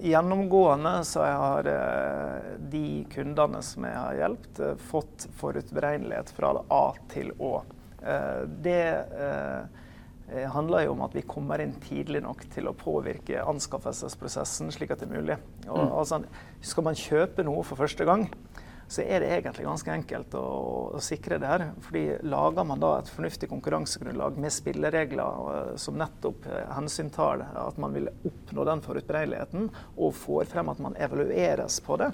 Gjennomgående 0.00 1.04
så 1.04 1.22
har 1.22 1.66
eh, 1.66 2.56
de 2.72 3.04
kundene 3.12 3.60
som 3.62 3.84
jeg 3.84 3.98
har 3.98 4.16
hjulpet, 4.18 4.60
eh, 4.64 4.80
fått 4.90 5.26
forutberegnelighet 5.40 6.32
fra 6.36 6.54
A 6.68 6.84
til 7.12 7.32
Å. 7.38 7.52
Eh, 8.00 8.42
det 8.64 8.82
handler 10.54 10.84
jo 10.84 10.92
om 10.92 11.00
at 11.02 11.14
vi 11.16 11.24
kommer 11.26 11.58
inn 11.58 11.72
tidlig 11.82 12.20
nok 12.22 12.44
til 12.54 12.68
å 12.70 12.74
påvirke 12.78 13.42
anskaffelsesprosessen 13.50 14.70
slik 14.70 14.92
at 14.94 15.02
det 15.02 15.08
er 15.08 15.16
mulig. 15.16 15.36
Og, 15.66 15.80
mm. 15.80 15.94
altså, 15.98 16.20
skal 16.62 16.86
man 16.86 16.98
kjøpe 16.98 17.42
noe 17.44 17.64
for 17.66 17.80
første 17.80 18.06
gang, 18.06 18.28
så 18.90 19.04
er 19.06 19.22
det 19.22 19.28
egentlig 19.30 19.62
ganske 19.68 19.92
enkelt 19.94 20.32
å, 20.34 20.46
å, 20.96 21.00
sikre 21.04 21.36
det 21.38 21.46
her. 21.46 21.62
Fordi 21.86 22.02
lager 22.26 22.66
man 22.66 22.80
da 22.82 22.96
et 22.98 23.10
fornuftig 23.14 23.46
konkurransegrunnlag 23.52 24.38
med 24.42 24.50
spilleregler 24.50 25.44
uh, 25.46 25.76
som 25.78 25.98
nettopp 26.00 26.48
uh, 26.50 26.64
hensyntar 26.74 27.44
at 27.54 27.78
man 27.78 27.94
vil 27.94 28.10
oppnå 28.10 28.66
den 28.66 28.82
forutberegneligheten, 28.82 29.68
og 29.94 30.16
får 30.18 30.50
frem 30.50 30.72
at 30.74 30.82
man 30.82 30.98
evalueres 30.98 31.78
på 31.86 32.00
det, 32.02 32.10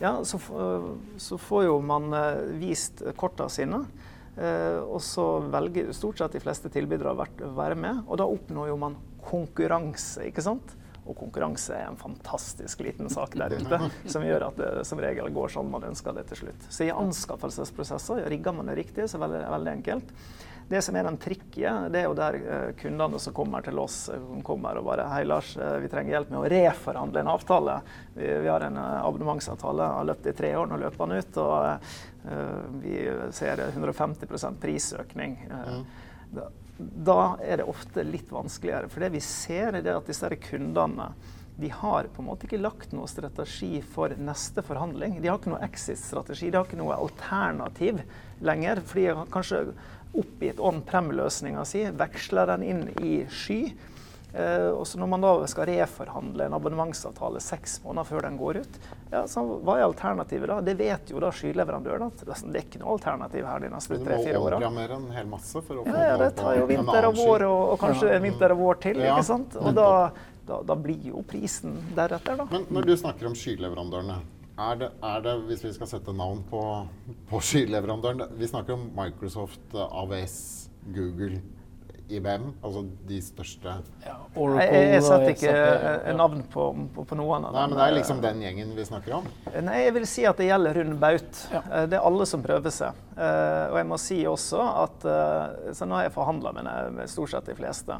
ja, 0.00 0.14
så, 0.24 0.40
uh, 0.56 0.88
så 1.20 1.36
får 1.36 1.66
jo 1.68 1.76
man 1.84 2.08
vist 2.62 3.04
kortene 3.20 3.52
sine. 3.52 3.84
og 4.40 5.02
så 5.04 5.24
velger 5.52 5.90
stort 5.92 6.20
sett 6.20 6.32
de 6.32 6.40
fleste 6.40 6.70
tilbydere 6.72 7.12
å 7.12 7.50
være 7.58 7.76
med, 7.76 8.06
og 8.06 8.16
da 8.16 8.24
oppnår 8.24 8.70
jo 8.70 8.76
man 8.80 8.94
konkurranse, 9.26 10.30
ikke 10.30 10.44
sant? 10.46 10.78
Og 11.06 11.16
konkurranse 11.16 11.74
er 11.74 11.88
en 11.88 11.98
fantastisk 11.98 12.82
liten 12.84 13.08
sak 13.12 13.34
der 13.38 13.54
ute 13.56 13.78
som 14.12 14.24
gjør 14.26 14.50
at 14.50 14.60
det 14.60 14.84
som 14.88 15.00
regel 15.00 15.32
går 15.34 15.54
sånn 15.54 15.70
man 15.72 15.88
ønsker 15.88 16.14
det 16.16 16.26
til 16.30 16.44
slutt. 16.44 16.68
Så 16.68 16.86
i 16.86 16.92
anskaffelsesprosesser 16.92 18.26
rigger 18.30 18.54
man 18.56 18.70
det 18.70 18.78
riktig, 18.82 19.08
så 19.08 19.20
er 19.20 19.32
det 19.32 19.42
veldig 19.48 19.74
enkelt. 19.78 20.14
Det 20.70 20.78
som 20.86 20.94
er 20.94 21.02
den 21.02 21.16
trikkige, 21.18 21.70
det 21.90 21.98
er 21.98 22.04
jo 22.06 22.14
der 22.14 22.36
uh, 22.38 22.68
kundene 22.78 23.18
som 23.18 23.34
kommer 23.34 23.64
til 23.66 23.80
oss, 23.82 24.04
uh, 24.12 24.28
kommer 24.46 24.78
og 24.78 24.86
bare 24.86 25.08
Hei, 25.10 25.24
Lars, 25.26 25.56
uh, 25.58 25.80
vi 25.82 25.90
trenger 25.90 26.14
hjelp 26.14 26.30
med 26.30 26.38
å 26.44 26.50
reforhandle 26.52 27.24
en 27.24 27.32
avtale. 27.32 27.74
Vi, 28.14 28.28
vi 28.44 28.52
har 28.52 28.62
en 28.68 28.78
abonnementsavtale, 28.78 29.88
har 29.96 30.06
løpt 30.06 30.30
i 30.30 30.36
tre 30.38 30.52
år, 30.60 30.70
nå 30.70 30.78
løper 30.84 31.10
den 31.10 31.24
ut. 31.24 31.42
Og 31.42 32.78
vi 32.84 32.96
ser 33.32 33.64
150 33.72 34.54
prisøkning. 34.60 35.38
Mm 35.50 35.84
da 36.80 37.36
er 37.44 37.60
det 37.60 37.68
ofte 37.68 38.04
litt 38.06 38.30
vanskeligere. 38.32 38.88
For 38.90 39.04
det 39.04 39.12
vi 39.14 39.22
ser, 39.24 39.76
er 39.78 39.92
at 39.94 40.08
disse 40.08 40.30
kundene 40.48 41.12
de 41.60 41.68
har 41.68 42.06
på 42.08 42.22
en 42.22 42.28
måte 42.30 42.46
ikke 42.46 42.60
lagt 42.60 42.94
noe 42.96 43.08
strategi 43.10 43.82
for 43.84 44.14
neste 44.16 44.64
forhandling. 44.64 45.18
De 45.20 45.28
har 45.28 45.36
ikke 45.36 45.52
noe 45.52 45.64
exit-strategi, 45.66 46.48
de 46.48 46.56
har 46.56 46.64
ikke 46.64 46.80
noe 46.80 46.96
alternativ 46.96 48.00
lenger. 48.40 48.80
For 48.80 49.00
de 49.00 49.08
har 49.10 49.32
kanskje 49.34 49.62
oppgitt 50.16 50.62
on-prem-løsninga 50.62 51.64
si, 51.68 51.84
veksler 52.00 52.54
den 52.54 52.64
inn 52.66 52.82
i 53.04 53.12
sky. 53.28 53.60
Eh, 54.32 54.68
og 54.70 54.86
så 54.86 54.98
når 55.00 55.08
man 55.10 55.24
da 55.24 55.32
skal 55.50 55.66
reforhandle 55.72 56.46
en 56.46 56.54
abonnementsavtale 56.54 57.42
seks 57.42 57.80
måneder 57.84 58.06
før 58.06 58.26
den 58.28 58.38
går 58.38 58.60
ut, 58.62 58.80
ja, 59.10 59.24
så 59.26 59.42
hva 59.42 59.78
er 59.78 59.86
alternativet 59.88 60.52
da? 60.52 60.60
Det 60.64 60.76
vet 60.78 61.10
jo 61.10 61.22
da 61.22 61.32
skyleverandøren 61.34 62.06
at 62.06 62.22
det 62.22 62.36
er 62.38 62.62
ikke 62.62 62.82
noe 62.82 62.94
alternativ 62.94 63.48
her 63.50 63.64
de 63.64 63.72
neste 63.74 63.98
tre-fire 63.98 64.38
åra. 64.38 64.60
Du 64.60 64.66
må 64.66 64.70
oppgradere 64.70 64.98
en 65.00 65.14
hel 65.18 65.30
masse 65.30 65.64
for 65.66 65.82
å 65.82 65.86
få 65.86 65.94
ja, 65.96 66.08
ja, 66.12 66.18
det 66.22 66.32
tar 66.38 66.58
jo 66.60 66.66
vinter 66.70 67.08
og 67.10 67.18
vår 67.18 67.46
og, 67.48 67.62
og 67.74 67.80
kanskje 67.82 68.12
en 68.14 68.26
vinter 68.28 68.54
og 68.54 68.62
vår 68.64 68.82
til. 68.86 69.02
ikke 69.02 69.26
sant? 69.26 69.58
Og 69.60 69.74
da, 69.74 69.88
da, 70.46 70.60
da 70.70 70.78
blir 70.78 71.10
jo 71.10 71.24
prisen 71.26 71.80
deretter, 71.96 72.38
da. 72.38 72.46
Men 72.52 72.68
når 72.70 72.92
du 72.92 72.96
snakker 73.02 73.30
om 73.30 73.38
skyleverandørene, 73.38 74.20
er 74.60 74.76
det, 74.76 74.90
er 75.08 75.22
det, 75.24 75.34
hvis 75.48 75.62
vi 75.64 75.70
skal 75.72 75.88
sette 75.88 76.12
navn 76.12 76.42
på, 76.50 76.60
på 77.30 77.38
skyleverandøren 77.48 78.26
Vi 78.36 78.48
snakker 78.50 78.76
om 78.76 78.90
Microsoft, 78.92 79.62
AWS, 79.72 80.36
Google. 80.92 81.40
IBM, 82.10 82.46
altså 82.60 82.82
de 83.08 83.20
største 83.22 83.74
ja, 84.04 84.16
Oracle, 84.34 84.66
jeg, 84.66 84.88
jeg 84.94 85.04
setter 85.06 85.32
ikke 85.34 85.54
ja. 85.54 86.14
navn 86.18 86.42
på, 86.50 86.66
på, 86.94 87.04
på, 87.06 87.18
noen 87.18 87.46
av 87.46 87.52
dem. 87.52 87.58
Nei, 87.58 87.66
Men 87.68 87.78
det 87.78 87.86
er 87.86 87.96
liksom 87.98 88.22
den 88.24 88.42
gjengen 88.44 88.74
vi 88.76 88.86
snakker 88.88 89.16
om? 89.20 89.28
Nei, 89.66 89.78
jeg 89.86 89.94
vil 89.98 90.06
si 90.10 90.26
at 90.28 90.40
det 90.40 90.50
gjelder 90.50 90.80
rund 90.80 90.98
baut. 91.02 91.42
Ja. 91.54 91.62
Eh, 91.62 91.86
det 91.90 91.98
er 92.00 92.06
alle 92.10 92.26
som 92.28 92.44
prøver 92.44 92.74
seg. 92.74 93.00
Eh, 93.14 93.64
og 93.70 93.78
jeg 93.80 93.90
må 93.90 94.00
si 94.00 94.20
også 94.28 94.66
at 94.84 95.06
eh, 95.10 95.74
Så 95.76 95.88
nå 95.88 95.98
har 95.98 96.06
jeg 96.08 96.14
forhandla 96.14 96.54
med, 96.56 96.70
med 96.98 97.10
stort 97.10 97.34
sett 97.34 97.50
de 97.50 97.56
fleste. 97.58 97.98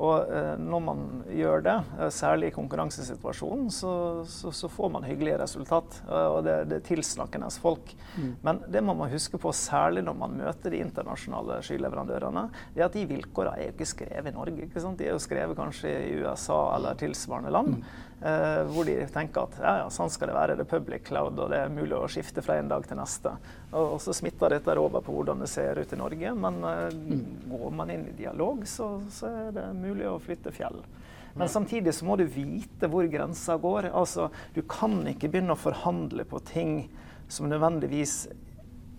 Og 0.00 0.32
eh, 0.32 0.54
når 0.56 0.82
man 0.84 1.00
gjør 1.28 1.64
det, 1.64 1.76
eh, 1.98 2.10
særlig 2.14 2.50
i 2.50 2.54
konkurransesituasjonen, 2.56 3.68
så, 3.74 3.92
så, 4.28 4.52
så 4.56 4.70
får 4.72 4.92
man 4.94 5.04
hyggelige 5.04 5.38
resultat. 5.42 6.00
Eh, 6.08 6.28
og 6.36 6.44
det, 6.46 6.56
det 6.70 6.80
tilsnakkende 6.88 7.50
folk. 7.60 7.92
Mm. 8.16 8.30
Men 8.46 8.62
det 8.72 8.84
må 8.86 8.94
man 8.96 9.12
huske 9.12 9.40
på, 9.40 9.52
særlig 9.56 10.04
når 10.06 10.16
man 10.22 10.38
møter 10.40 10.72
de 10.72 10.80
internasjonale 10.80 11.60
skyleverandørene, 11.66 12.46
det 12.74 12.84
er 12.84 12.88
at 12.88 12.96
de 12.96 13.08
vilkårene 13.10 13.58
er 13.58 13.68
jo 13.68 13.74
ikke 13.76 13.90
skrevet 13.92 14.32
i 14.32 14.36
Norge. 14.36 14.68
ikke 14.68 14.84
sant? 14.84 15.00
De 15.00 15.08
er 15.08 15.16
jo 15.16 15.22
skrevet 15.22 15.58
kanskje 15.58 15.92
i 16.06 16.14
USA 16.22 16.62
eller 16.78 17.00
tilsvarende 17.00 17.52
land. 17.52 17.76
Mm. 17.80 18.06
Eh, 18.20 18.62
hvor 18.68 18.84
de 18.84 18.98
tenker 19.08 19.46
at 19.48 19.54
ja, 19.62 19.70
ja, 19.80 19.84
sånn 19.92 20.10
skal 20.12 20.28
det 20.28 20.36
være, 20.36 20.56
det 20.58 20.66
er 20.66 20.68
public 20.68 21.06
cloud, 21.08 21.38
og 21.40 21.52
det 21.52 21.62
er 21.62 21.72
mulig 21.72 21.96
å 21.96 22.08
skifte 22.10 22.44
fra 22.44 22.58
en 22.60 22.68
dag 22.68 22.84
til 22.84 22.98
neste. 23.00 23.32
Og, 23.70 24.00
så 24.02 24.14
smitter 24.16 24.56
dette 24.56 24.74
over 24.80 25.02
på 25.04 25.14
hvordan 25.14 25.44
det 25.44 25.50
ser 25.52 25.78
ut 25.78 25.92
i 25.92 25.98
Norge. 25.98 26.34
Men 26.34 26.58
uh, 26.64 26.88
mm. 26.90 27.22
går 27.52 27.76
man 27.78 27.92
inn 27.94 28.08
i 28.10 28.16
dialog, 28.18 28.66
så, 28.68 28.96
så, 29.14 29.30
er 29.30 29.54
det 29.56 29.68
mulig 29.78 30.08
å 30.10 30.18
flytte 30.22 30.54
fjell. 30.54 30.82
Men 31.38 31.48
samtidig 31.48 31.94
så 31.94 32.06
må 32.08 32.16
du 32.18 32.24
vite 32.26 32.90
hvor 32.90 33.06
grensa 33.06 33.54
går. 33.62 33.92
Altså, 33.94 34.28
du 34.54 34.64
kan 34.66 34.98
ikke 35.12 35.30
begynne 35.30 35.54
å 35.54 35.60
forhandle 35.60 36.26
på 36.26 36.42
ting 36.48 36.72
som 37.30 37.46
nødvendigvis 37.46 38.24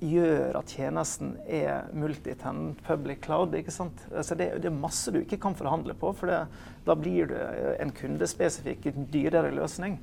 gjør 0.01 0.55
at 0.57 0.71
tjenesten 0.73 1.35
er 1.45 1.91
multitenant 1.93 2.79
public 2.87 3.21
cloud. 3.25 3.53
ikke 3.53 3.73
sant? 3.73 4.05
Altså 4.09 4.37
det, 4.39 4.47
det, 4.63 4.71
er 4.71 4.79
masse 4.79 5.11
du 5.13 5.19
ikke 5.21 5.37
kan 5.43 5.57
forhandle 5.57 5.93
på, 5.97 6.13
for 6.17 6.31
det, 6.31 6.39
da 6.87 6.95
blir 6.97 7.29
det 7.29 7.43
en 7.83 7.93
kundespesifikk, 7.93 8.89
dyrere 9.13 9.51
løsning. 9.53 9.99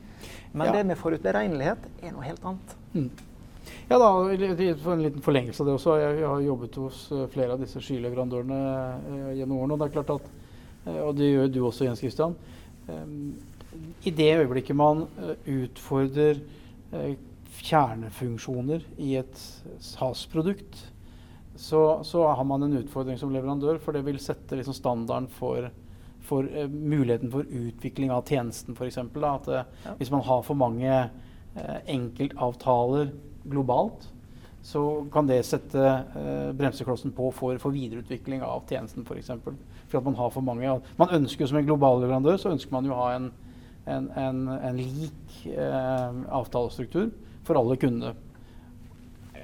Men 0.52 0.70
ja. 0.70 0.76
det 0.76 0.84
med 0.92 1.00
forutberegnelighet 1.00 1.90
er 1.98 2.14
noe 2.14 2.28
helt 2.28 2.46
annet. 2.46 2.76
Mm. 2.94 3.10
Ja 3.88 3.96
da, 3.96 4.08
for 4.82 4.92
en 4.92 5.02
liten 5.02 5.24
forlengelse 5.24 5.62
av 5.62 5.68
det 5.68 5.76
også. 5.78 5.94
Jeg, 5.96 6.16
jeg 6.20 6.28
har 6.28 6.42
jobbet 6.44 6.74
hos 6.82 7.04
eh, 7.16 7.24
flere 7.32 7.54
av 7.54 7.62
disse 7.62 7.80
skyleverandørene 7.80 8.58
eh, 8.58 9.30
gjennom 9.38 9.62
årene. 9.62 9.76
og 9.76 9.80
det 9.80 9.86
er 9.86 9.94
klart 9.94 10.10
at, 10.18 10.26
eh, 10.84 10.98
og 11.06 11.14
det 11.16 11.30
gjør 11.30 11.48
du 11.54 11.62
også, 11.62 11.86
Jens 11.86 12.02
Christian. 12.02 12.36
Um, 12.88 13.32
I 14.04 14.12
det 14.12 14.28
øyeblikket 14.42 14.76
man 14.76 15.06
utfordrer 15.44 16.40
kjernefunksjoner 17.58 18.84
i 19.04 19.14
et 19.20 19.40
SAS-produkt, 19.84 20.78
så, 21.58 21.80
så, 22.06 22.22
har 22.28 22.44
man 22.48 22.62
en 22.62 22.76
utfordring 22.78 23.18
som 23.18 23.32
leverandør, 23.34 23.80
for 23.82 23.96
det 23.96 24.04
vil 24.06 24.20
sette 24.22 24.56
liksom 24.56 24.76
standarden 24.76 25.26
for, 25.32 25.70
for 26.28 26.44
uh, 26.44 26.68
muligheten 26.68 27.32
for 27.32 27.48
utvikling 27.48 28.12
av 28.14 28.28
tjenesten, 28.28 28.76
f.eks. 28.76 29.00
At 29.00 29.48
uh, 29.48 29.64
ja. 29.84 29.96
hvis 29.98 30.12
man 30.14 30.22
har 30.28 30.44
for 30.46 30.60
mange 30.60 30.92
uh, 30.92 31.78
enkeltavtaler 31.88 33.10
globalt, 33.50 34.06
så 34.68 34.82
kan 35.12 35.28
det 35.28 35.38
sette 35.46 35.90
bremseklossen 36.58 37.12
på 37.16 37.30
for, 37.32 37.60
for 37.62 37.72
videreutvikling 37.72 38.42
av 38.44 38.66
tjenesten, 38.68 39.06
f.eks. 39.06 39.08
For, 39.08 39.20
eksempel. 39.22 39.58
for 39.88 40.00
at 40.00 40.08
man 40.08 40.18
har 40.18 40.32
for 40.34 40.44
mange. 40.44 40.74
Man 40.98 41.14
ønsker 41.20 41.44
jo 41.44 41.50
som 41.52 41.60
en 41.60 41.68
global 41.68 42.02
leverandør 42.02 42.40
så 42.42 42.52
ønsker 42.52 42.74
man 42.74 42.88
jo 42.88 42.92
å 42.96 42.98
ha 42.98 43.12
en, 43.16 43.30
en, 43.86 44.10
en, 44.18 44.42
en 44.58 44.80
lik 44.82 45.38
avtalestruktur 45.46 47.12
for 47.46 47.62
alle 47.62 47.78
kundene 47.80 48.16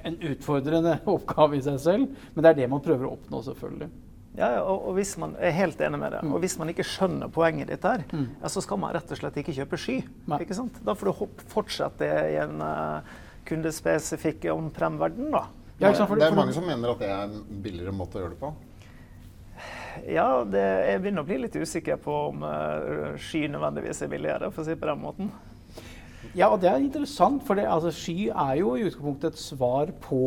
en 0.05 0.17
utfordrende 0.21 0.99
oppgave 1.15 1.57
i 1.57 1.63
seg 1.65 1.79
selv, 1.81 2.25
men 2.33 2.45
det 2.45 2.51
er 2.51 2.59
det 2.61 2.71
man 2.71 2.83
prøver 2.85 3.07
å 3.07 3.15
oppnå, 3.17 3.41
selvfølgelig. 3.47 3.89
Ja, 4.35 4.49
og, 4.59 4.89
og 4.89 4.97
hvis 4.97 5.13
man 5.21 5.33
er 5.39 5.53
helt 5.55 5.79
enig 5.81 5.99
med 6.01 6.11
det. 6.11 6.21
Mm. 6.25 6.33
Og 6.35 6.41
hvis 6.43 6.57
man 6.59 6.69
ikke 6.71 6.85
skjønner 6.85 7.31
poenget 7.31 7.71
ditt 7.71 7.85
her, 7.87 8.03
mm. 8.11 8.25
ja, 8.41 8.51
så 8.51 8.63
skal 8.63 8.81
man 8.81 8.91
rett 8.93 9.13
og 9.15 9.19
slett 9.21 9.39
ikke 9.39 9.55
kjøpe 9.55 9.79
sky. 9.79 9.95
ikke 10.37 10.57
sant? 10.57 10.81
Da 10.85 10.95
får 10.97 11.09
du 11.09 11.45
fortsette 11.53 12.09
i 12.33 12.35
en 12.43 12.59
uh, 12.59 13.15
kundespesifikk 13.47 14.49
on-prem-verden, 14.53 15.31
da. 15.33 15.45
Ja, 15.79 15.91
det 15.91 16.23
er 16.23 16.37
mange 16.37 16.55
som 16.55 16.63
mener 16.67 16.93
at 16.93 17.01
det 17.03 17.09
er 17.11 17.25
en 17.25 17.61
billigere 17.63 17.91
måte 17.95 18.19
å 18.19 18.23
gjøre 18.23 18.35
det 18.35 18.39
på. 18.39 18.53
Ja, 20.11 20.27
det, 20.47 20.63
jeg 20.89 21.01
begynner 21.03 21.23
å 21.23 21.27
bli 21.27 21.41
litt 21.43 21.55
usikker 21.55 21.99
på 22.03 22.15
om 22.29 22.43
uh, 22.43 23.15
sky 23.19 23.45
nødvendigvis 23.51 24.01
er 24.03 24.11
billigere, 24.11 24.51
for 24.51 24.63
å 24.63 24.67
si 24.67 24.75
det 24.75 24.81
på 24.81 24.89
den 24.91 25.03
måten. 25.03 25.29
Ja, 26.35 26.49
og 26.51 26.59
det 26.63 26.71
er 26.71 26.81
interessant, 26.81 27.43
for 27.47 27.59
det, 27.59 27.67
altså, 27.69 27.91
Sky 27.95 28.29
er 28.29 28.57
jo 28.59 28.73
i 28.75 28.85
utgangspunktet 28.87 29.35
et 29.35 29.39
svar 29.39 29.91
på 30.03 30.23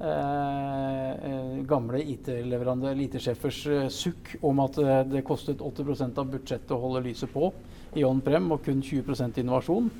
eh, 0.00 1.10
eh 1.12 1.60
gamle 1.68 2.00
IT-sjefers 2.02 3.60
IT 3.66 3.76
eh, 3.76 3.92
sukk 3.92 4.32
om 4.42 4.64
at 4.64 4.78
eh, 4.82 5.04
det 5.12 5.22
kostet 5.26 5.62
80% 5.62 6.18
av 6.18 6.32
budsjettet 6.32 6.74
å 6.74 6.80
holde 6.82 7.04
lyset 7.06 7.30
på 7.30 7.52
i 7.94 8.02
on-prem, 8.02 8.50
og 8.50 8.64
kun 8.64 8.82
20% 8.82 9.38
innovasjon. 9.44 9.90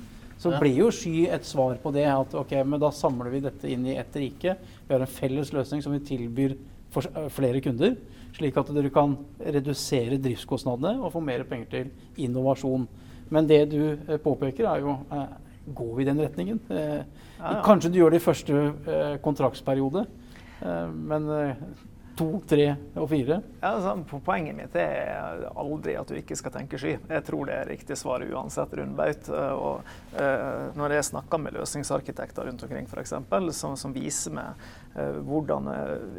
Så 0.41 0.51
ja. 0.51 0.59
blir 0.59 0.81
jo 0.83 0.89
Sky 0.93 1.25
et 1.31 1.47
svar 1.47 1.77
på 1.81 1.93
det. 1.95 2.05
At 2.11 2.35
ok, 2.35 2.57
men 2.67 2.81
da 2.81 2.91
samler 2.93 3.31
vi 3.33 3.43
dette 3.45 3.71
inn 3.71 3.85
i 3.87 3.97
ett 3.99 4.19
rike. 4.19 4.57
Vi 4.87 4.93
har 4.93 5.03
en 5.03 5.15
felles 5.15 5.53
løsning 5.55 5.83
som 5.85 5.95
vi 5.95 6.03
tilbyr 6.05 6.57
for 6.93 7.07
eh, 7.11 7.31
flere 7.33 7.63
kunder. 7.63 7.95
Slik 8.35 8.57
at 8.59 8.73
dere 8.75 8.91
kan 8.91 9.15
redusere 9.39 10.19
driftskostnadene 10.19 10.99
og 10.99 11.13
få 11.13 11.23
mer 11.23 11.45
penger 11.47 11.71
til 11.71 12.25
innovasjon. 12.27 12.83
Men 13.31 13.47
det 13.49 13.63
du 13.71 13.81
påpeker, 14.21 14.67
er 14.69 14.83
jo 14.83 14.97
går 15.73 15.95
vi 15.95 16.03
i 16.03 16.05
den 16.05 16.21
retningen. 16.21 16.59
Eh. 16.69 17.01
Kanskje 17.65 17.91
du 17.91 17.99
gjør 17.99 18.13
det 18.13 18.21
i 18.21 18.25
første 18.25 18.53
eh, 18.53 19.15
kontraktsperiode, 19.23 20.05
eh, 20.61 20.87
men 20.93 21.29
to, 22.17 22.27
tre 22.47 22.67
og 22.95 23.09
fire? 23.11 23.39
Ja, 23.61 23.73
altså, 23.73 24.19
poenget 24.25 24.57
mitt 24.57 24.77
er 24.79 25.45
aldri 25.55 25.97
at 25.99 26.09
du 26.09 26.15
ikke 26.17 26.37
skal 26.39 26.53
tenke 26.55 26.79
sky. 26.81 26.95
Jeg 26.97 27.25
tror 27.27 27.49
det 27.49 27.57
er 27.59 27.69
riktig 27.69 27.97
svar 27.99 28.23
uansett 28.25 28.73
rundbaut. 28.79 29.29
Og, 29.33 29.93
uh, 30.15 30.65
når 30.77 30.97
jeg 30.97 31.09
snakker 31.11 31.41
med 31.41 31.57
løsningsarkitekter 31.59 32.47
rundt 32.49 32.65
omkring 32.67 32.89
eksempel, 33.03 33.51
som, 33.53 33.75
som 33.79 33.93
viser 33.95 34.35
meg 34.35 34.65
hvordan 34.95 35.67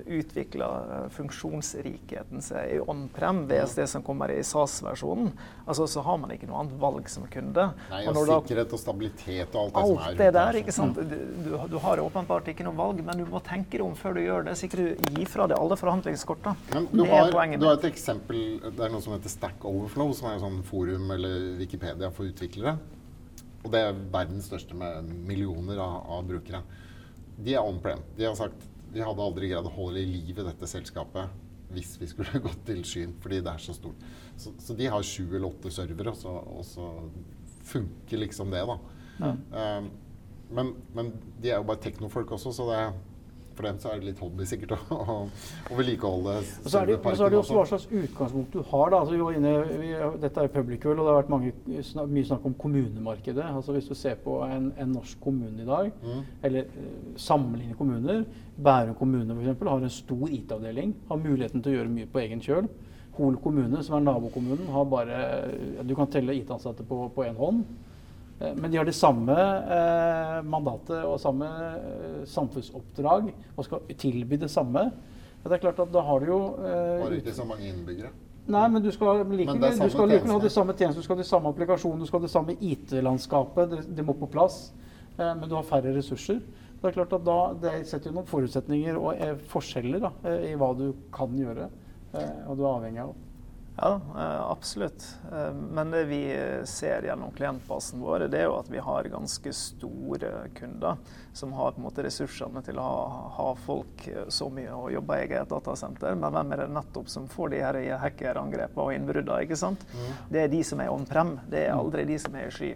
utvikler 0.04 1.06
funksjonsrikheten 1.14 2.42
seg 2.44 2.74
i 2.74 2.80
on-prem 2.80 3.44
VSD 3.48 3.86
som 3.88 4.02
kommer 4.04 4.32
i 4.34 4.42
SAS-versjonen, 4.44 5.30
altså, 5.64 5.86
så 5.88 6.02
har 6.04 6.18
man 6.20 6.34
ikke 6.34 6.48
noe 6.50 6.60
annet 6.60 6.76
valg 6.80 7.08
som 7.08 7.24
kunde. 7.32 7.70
Nei, 7.92 8.02
og, 8.10 8.20
og 8.20 8.28
sikkerhet 8.28 8.74
og 8.76 8.82
stabilitet 8.82 9.56
og 9.56 9.62
alt 9.62 9.72
det 9.72 9.82
alt 9.82 9.88
som 9.88 10.02
er 10.10 10.18
det 10.20 10.28
der, 10.36 10.58
ikke 10.60 10.74
sant? 10.76 11.00
Du, 11.00 11.56
du, 11.72 11.78
har 11.86 12.02
åpenbart 12.04 12.50
ikke 12.52 12.66
noe 12.66 12.76
valg, 12.76 13.00
men 13.06 13.22
du 13.22 13.24
må 13.30 13.40
tenke 13.46 13.78
deg 13.78 13.86
om 13.86 13.96
før 13.98 14.18
du 14.18 14.22
gjør 14.24 14.48
det. 14.50 14.56
Sikkert 14.60 15.06
du 15.06 15.16
gir 15.16 15.30
fra 15.30 15.48
deg 15.50 15.56
alle 15.60 15.78
forhandlingskortene. 15.80 16.68
Men 16.74 16.90
du 16.92 17.04
har, 17.08 17.32
du 17.32 17.66
har, 17.66 17.78
et 17.78 17.88
eksempel, 17.88 18.42
det 18.66 18.86
er 18.86 18.92
noe 18.92 19.04
som 19.04 19.16
heter 19.16 19.32
Stack 19.32 19.64
Overflow, 19.66 20.12
som 20.16 20.30
er 20.30 20.38
et 20.38 20.44
sånn 20.44 20.60
forum 20.66 21.10
eller 21.16 21.52
Wikipedia 21.60 22.12
for 22.14 22.28
utviklere. 22.28 22.76
Og 23.64 23.72
det 23.72 23.82
er 23.82 23.96
verdens 24.12 24.50
største 24.50 24.76
med 24.78 25.08
millioner 25.26 25.80
av, 25.82 26.02
av 26.18 26.28
brukere. 26.28 26.62
De 27.36 27.54
er 27.54 27.64
on-prem. 27.64 28.00
De 28.16 28.24
har 28.28 28.36
sagt 28.38 28.64
vi 28.96 29.02
hadde 29.04 29.20
aldri 29.22 29.50
greid 29.50 29.66
å 29.66 29.74
holde 29.74 30.00
i 30.00 30.08
live 30.08 30.46
dette 30.46 30.68
selskapet 30.70 31.42
hvis 31.74 31.96
vi 32.00 32.08
skulle 32.08 32.40
gått 32.46 32.62
til 32.68 32.82
skyen, 32.86 33.16
fordi 33.20 33.42
det 33.44 33.52
er 33.52 33.62
så 33.62 33.74
stort. 33.76 34.04
Så, 34.38 34.54
så 34.62 34.76
de 34.78 34.86
har 34.92 35.04
sju 35.04 35.24
eller 35.26 35.48
åtte 35.50 35.72
servere, 35.74 36.14
og 36.14 36.20
så, 36.20 36.32
og 36.32 36.64
så 36.64 36.86
funker 37.66 38.22
liksom 38.22 38.52
det, 38.54 38.62
da. 38.68 38.76
Ja. 39.18 39.32
Um, 39.80 39.90
men, 40.54 40.72
men, 40.94 41.10
de 41.42 41.50
er 41.50 41.58
jo 41.58 41.66
bare 41.66 41.82
teknofolk 41.82 42.30
også, 42.36 42.52
så 42.54 42.68
det 42.70 42.78
er 42.78 42.92
for 43.56 43.66
dem 43.68 43.78
så 43.80 43.90
er 43.90 44.00
det 44.00 44.10
litt 44.10 44.22
hobby 44.22 44.46
sikkert 44.48 44.74
å, 44.76 44.78
å, 44.96 45.16
å 45.70 45.78
vedlikeholde 45.78 46.34
Og 46.38 46.68
så 46.70 46.82
er 46.82 46.90
det, 46.90 46.98
så 47.04 47.26
er 47.26 47.34
det 47.34 47.38
også 47.40 47.56
hva 47.56 47.64
slags 47.70 47.86
utgangspunkt 47.90 48.56
du 48.56 48.60
har. 48.70 48.90
da. 48.92 49.00
Altså, 49.00 49.14
vi 49.14 49.20
var 49.22 49.38
inne, 49.38 49.52
vi, 49.80 49.92
dette 50.22 50.44
er 50.44 50.52
public 50.52 50.86
og 50.86 51.00
det 51.00 51.06
har 51.06 51.20
vært 51.20 51.32
mange, 51.32 51.52
mye 51.66 52.26
snakk 52.30 52.48
om 52.50 52.56
kommunemarkedet. 52.60 53.46
Altså 53.46 53.76
Hvis 53.76 53.88
du 53.90 53.96
ser 53.98 54.18
på 54.22 54.38
en, 54.46 54.70
en 54.76 54.92
norsk 54.94 55.20
kommune 55.22 55.64
i 55.64 55.68
dag, 55.68 55.90
mm. 56.02 56.20
eller 56.48 56.68
uh, 56.76 57.14
sammenligne 57.20 57.78
kommuner 57.78 58.24
Bærum 58.56 58.94
kommune 58.96 59.34
for 59.34 59.42
eksempel, 59.42 59.68
har 59.68 59.82
en 59.84 59.92
stor 59.92 60.28
IT-avdeling, 60.32 60.94
har 61.10 61.18
muligheten 61.20 61.64
til 61.64 61.74
å 61.74 61.80
gjøre 61.80 61.92
mye 61.92 62.08
på 62.08 62.22
egen 62.22 62.40
kjøl. 62.44 62.70
Hol 63.16 63.36
kommune, 63.40 63.82
som 63.84 63.98
er 63.98 64.04
nabokommunen, 64.04 64.68
har 64.72 64.88
bare 64.88 65.18
Du 65.88 65.94
kan 65.96 66.08
telle 66.12 66.36
IT-ansatte 66.36 66.84
på 66.88 67.24
én 67.24 67.36
hånd. 67.36 67.64
Eh, 68.40 68.54
men 68.54 68.70
de 68.70 68.76
har 68.76 68.84
det 68.84 68.96
samme 68.96 69.36
eh, 69.36 70.38
mandatet 70.44 71.00
og 71.06 71.18
samme 71.20 71.48
eh, 71.48 72.22
samfunnsoppdrag 72.28 73.30
og 73.56 73.64
skal 73.64 73.96
tilby 73.96 74.38
det 74.40 74.50
samme. 74.52 74.90
Det 75.46 75.54
er 75.54 75.62
klart 75.62 75.78
at 75.84 75.92
da 75.94 76.02
har 76.02 76.20
du 76.20 76.26
jo 76.26 76.40
Har 76.58 77.12
ikke 77.14 77.34
så 77.34 77.44
mange 77.46 77.68
innbyggere? 77.68 78.10
Nei, 78.50 78.64
men 78.70 78.82
du 78.82 78.92
skal 78.94 79.24
likevel 79.26 80.10
like 80.10 80.30
ha 80.30 80.38
de 80.42 80.50
samme 80.50 80.74
tjenestene, 80.74 81.02
du 81.02 81.06
skal 81.06 81.16
ha 81.16 81.22
de 81.22 81.28
samme 81.28 81.50
applikasjonene, 81.50 82.02
du 82.02 82.06
skal 82.06 82.20
ha 82.20 82.26
det 82.26 82.30
samme 82.30 82.54
IT-landskapet. 82.62 83.72
Det, 83.72 83.80
det, 83.96 84.04
må 84.06 84.14
på 84.18 84.28
plass. 84.30 84.68
Eh, 85.16 85.32
men 85.32 85.48
du 85.48 85.56
har 85.56 85.66
færre 85.66 85.94
ressurser. 85.96 86.42
Det 86.76 86.90
er 86.90 86.94
klart 86.94 87.14
at 87.16 87.24
da, 87.26 87.38
Det 87.62 87.72
setter 87.88 88.12
jo 88.12 88.18
noen 88.18 88.28
forutsetninger 88.28 88.98
og 89.00 89.42
forskjeller 89.50 90.02
da, 90.02 90.12
i 90.46 90.52
hva 90.58 90.74
du 90.78 90.90
kan 91.14 91.32
gjøre. 91.34 91.70
og 92.46 92.52
du 92.56 92.62
er 92.62 92.70
avhengig 92.70 93.02
av. 93.02 93.14
Ja, 93.78 94.00
eh, 94.16 94.50
absolutt. 94.50 95.16
Eh, 95.32 95.54
men 95.54 95.90
det 95.90 96.04
vi 96.04 96.20
ser 96.64 97.02
gjennom 97.02 97.30
klientbasen 97.30 98.00
vår, 98.00 98.18
det 98.32 98.40
er 98.40 98.48
jo 98.48 98.56
at 98.56 98.70
vi 98.72 98.80
har 98.80 99.08
ganske 99.12 99.52
store 99.52 100.30
kunder 100.56 100.96
som 101.36 101.52
har 101.52 101.74
på 101.74 101.82
en 101.82 101.84
måte 101.84 102.06
ressursene 102.06 102.62
til 102.64 102.80
å 102.80 102.86
ha, 102.86 103.20
ha 103.36 103.50
folk 103.66 104.06
eh, 104.08 104.24
så 104.32 104.48
mye 104.48 104.72
og 104.72 104.94
jobbe 104.94 105.18
i 105.18 105.26
eget 105.26 105.52
datasenter. 105.52 106.16
Men 106.16 106.32
hvem 106.32 106.56
er 106.56 106.64
det 106.64 106.70
nettopp 106.72 107.12
som 107.12 107.28
får 107.28 107.52
de 107.52 107.62
her 107.66 107.80
hackerangrepene 108.00 108.88
og 108.88 108.96
innbruddene? 108.96 109.44
ikke 109.44 109.60
sant? 109.60 109.84
Mm. 109.92 110.10
Det 110.32 110.44
er 110.46 110.52
de 110.56 110.64
som 110.64 110.80
er 110.80 110.92
on-prem, 110.96 111.36
det 111.52 111.66
er 111.66 111.76
aldri 111.76 112.08
de 112.08 112.20
som 112.22 112.40
er 112.40 112.48
i 112.48 112.56
sky. 112.56 112.74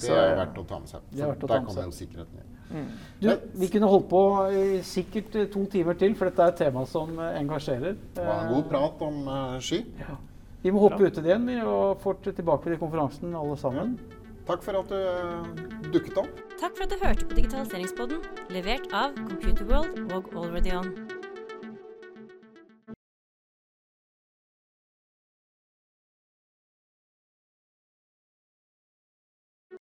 Det 0.00 0.16
er 0.16 0.38
verdt 0.40 0.58
å 0.58 0.66
ta 0.66 0.82
med 0.82 0.90
seg. 0.90 1.10
For 1.14 1.46
der 1.46 1.66
kommer 1.68 1.86
jo 1.86 1.94
sikkerheten 1.94 2.42
inn. 2.42 2.49
Mm. 2.70 2.86
Du, 3.20 3.30
vi 3.60 3.68
kunne 3.68 3.90
holdt 3.90 4.08
på 4.10 4.22
i 4.54 4.64
sikkert 4.86 5.34
eh, 5.36 5.48
to 5.50 5.64
timer 5.72 5.98
til, 5.98 6.14
for 6.18 6.30
dette 6.30 6.44
er 6.44 6.54
et 6.54 6.62
tema 6.62 6.84
som 6.88 7.12
eh, 7.18 7.38
engasjerer. 7.40 7.98
Det 8.16 8.26
var 8.26 8.46
en 8.46 8.54
god 8.54 8.68
prat 8.70 9.04
om 9.06 9.20
uh, 9.26 9.58
ski. 9.64 9.82
Ja. 9.98 10.16
Vi 10.62 10.72
må 10.74 10.82
hoppe 10.84 11.06
ut 11.06 11.18
i 11.18 11.24
det 11.24 11.32
igjen 11.32 11.50
og 11.64 12.02
får 12.02 12.20
tilbake 12.30 12.68
til 12.68 12.80
konferansen 12.80 13.36
alle 13.36 13.56
sammen. 13.60 13.96
Ja. 13.98 14.16
Takk 14.50 14.64
for 14.66 14.80
at 14.80 14.90
du 14.90 14.98
uh, 14.98 15.90
dukket 15.92 16.18
opp. 16.24 16.42
Takk 16.60 16.74
for 16.76 16.86
at 16.86 16.92
du 16.92 16.98
hørte 17.04 17.26
på 17.30 17.38
Digitaliseringspodden, 17.38 18.22
levert 18.54 18.90
av 18.92 19.16
Computerworld 19.18 20.14
og 20.16 20.30
Already 20.36 20.74
On. 20.76 21.19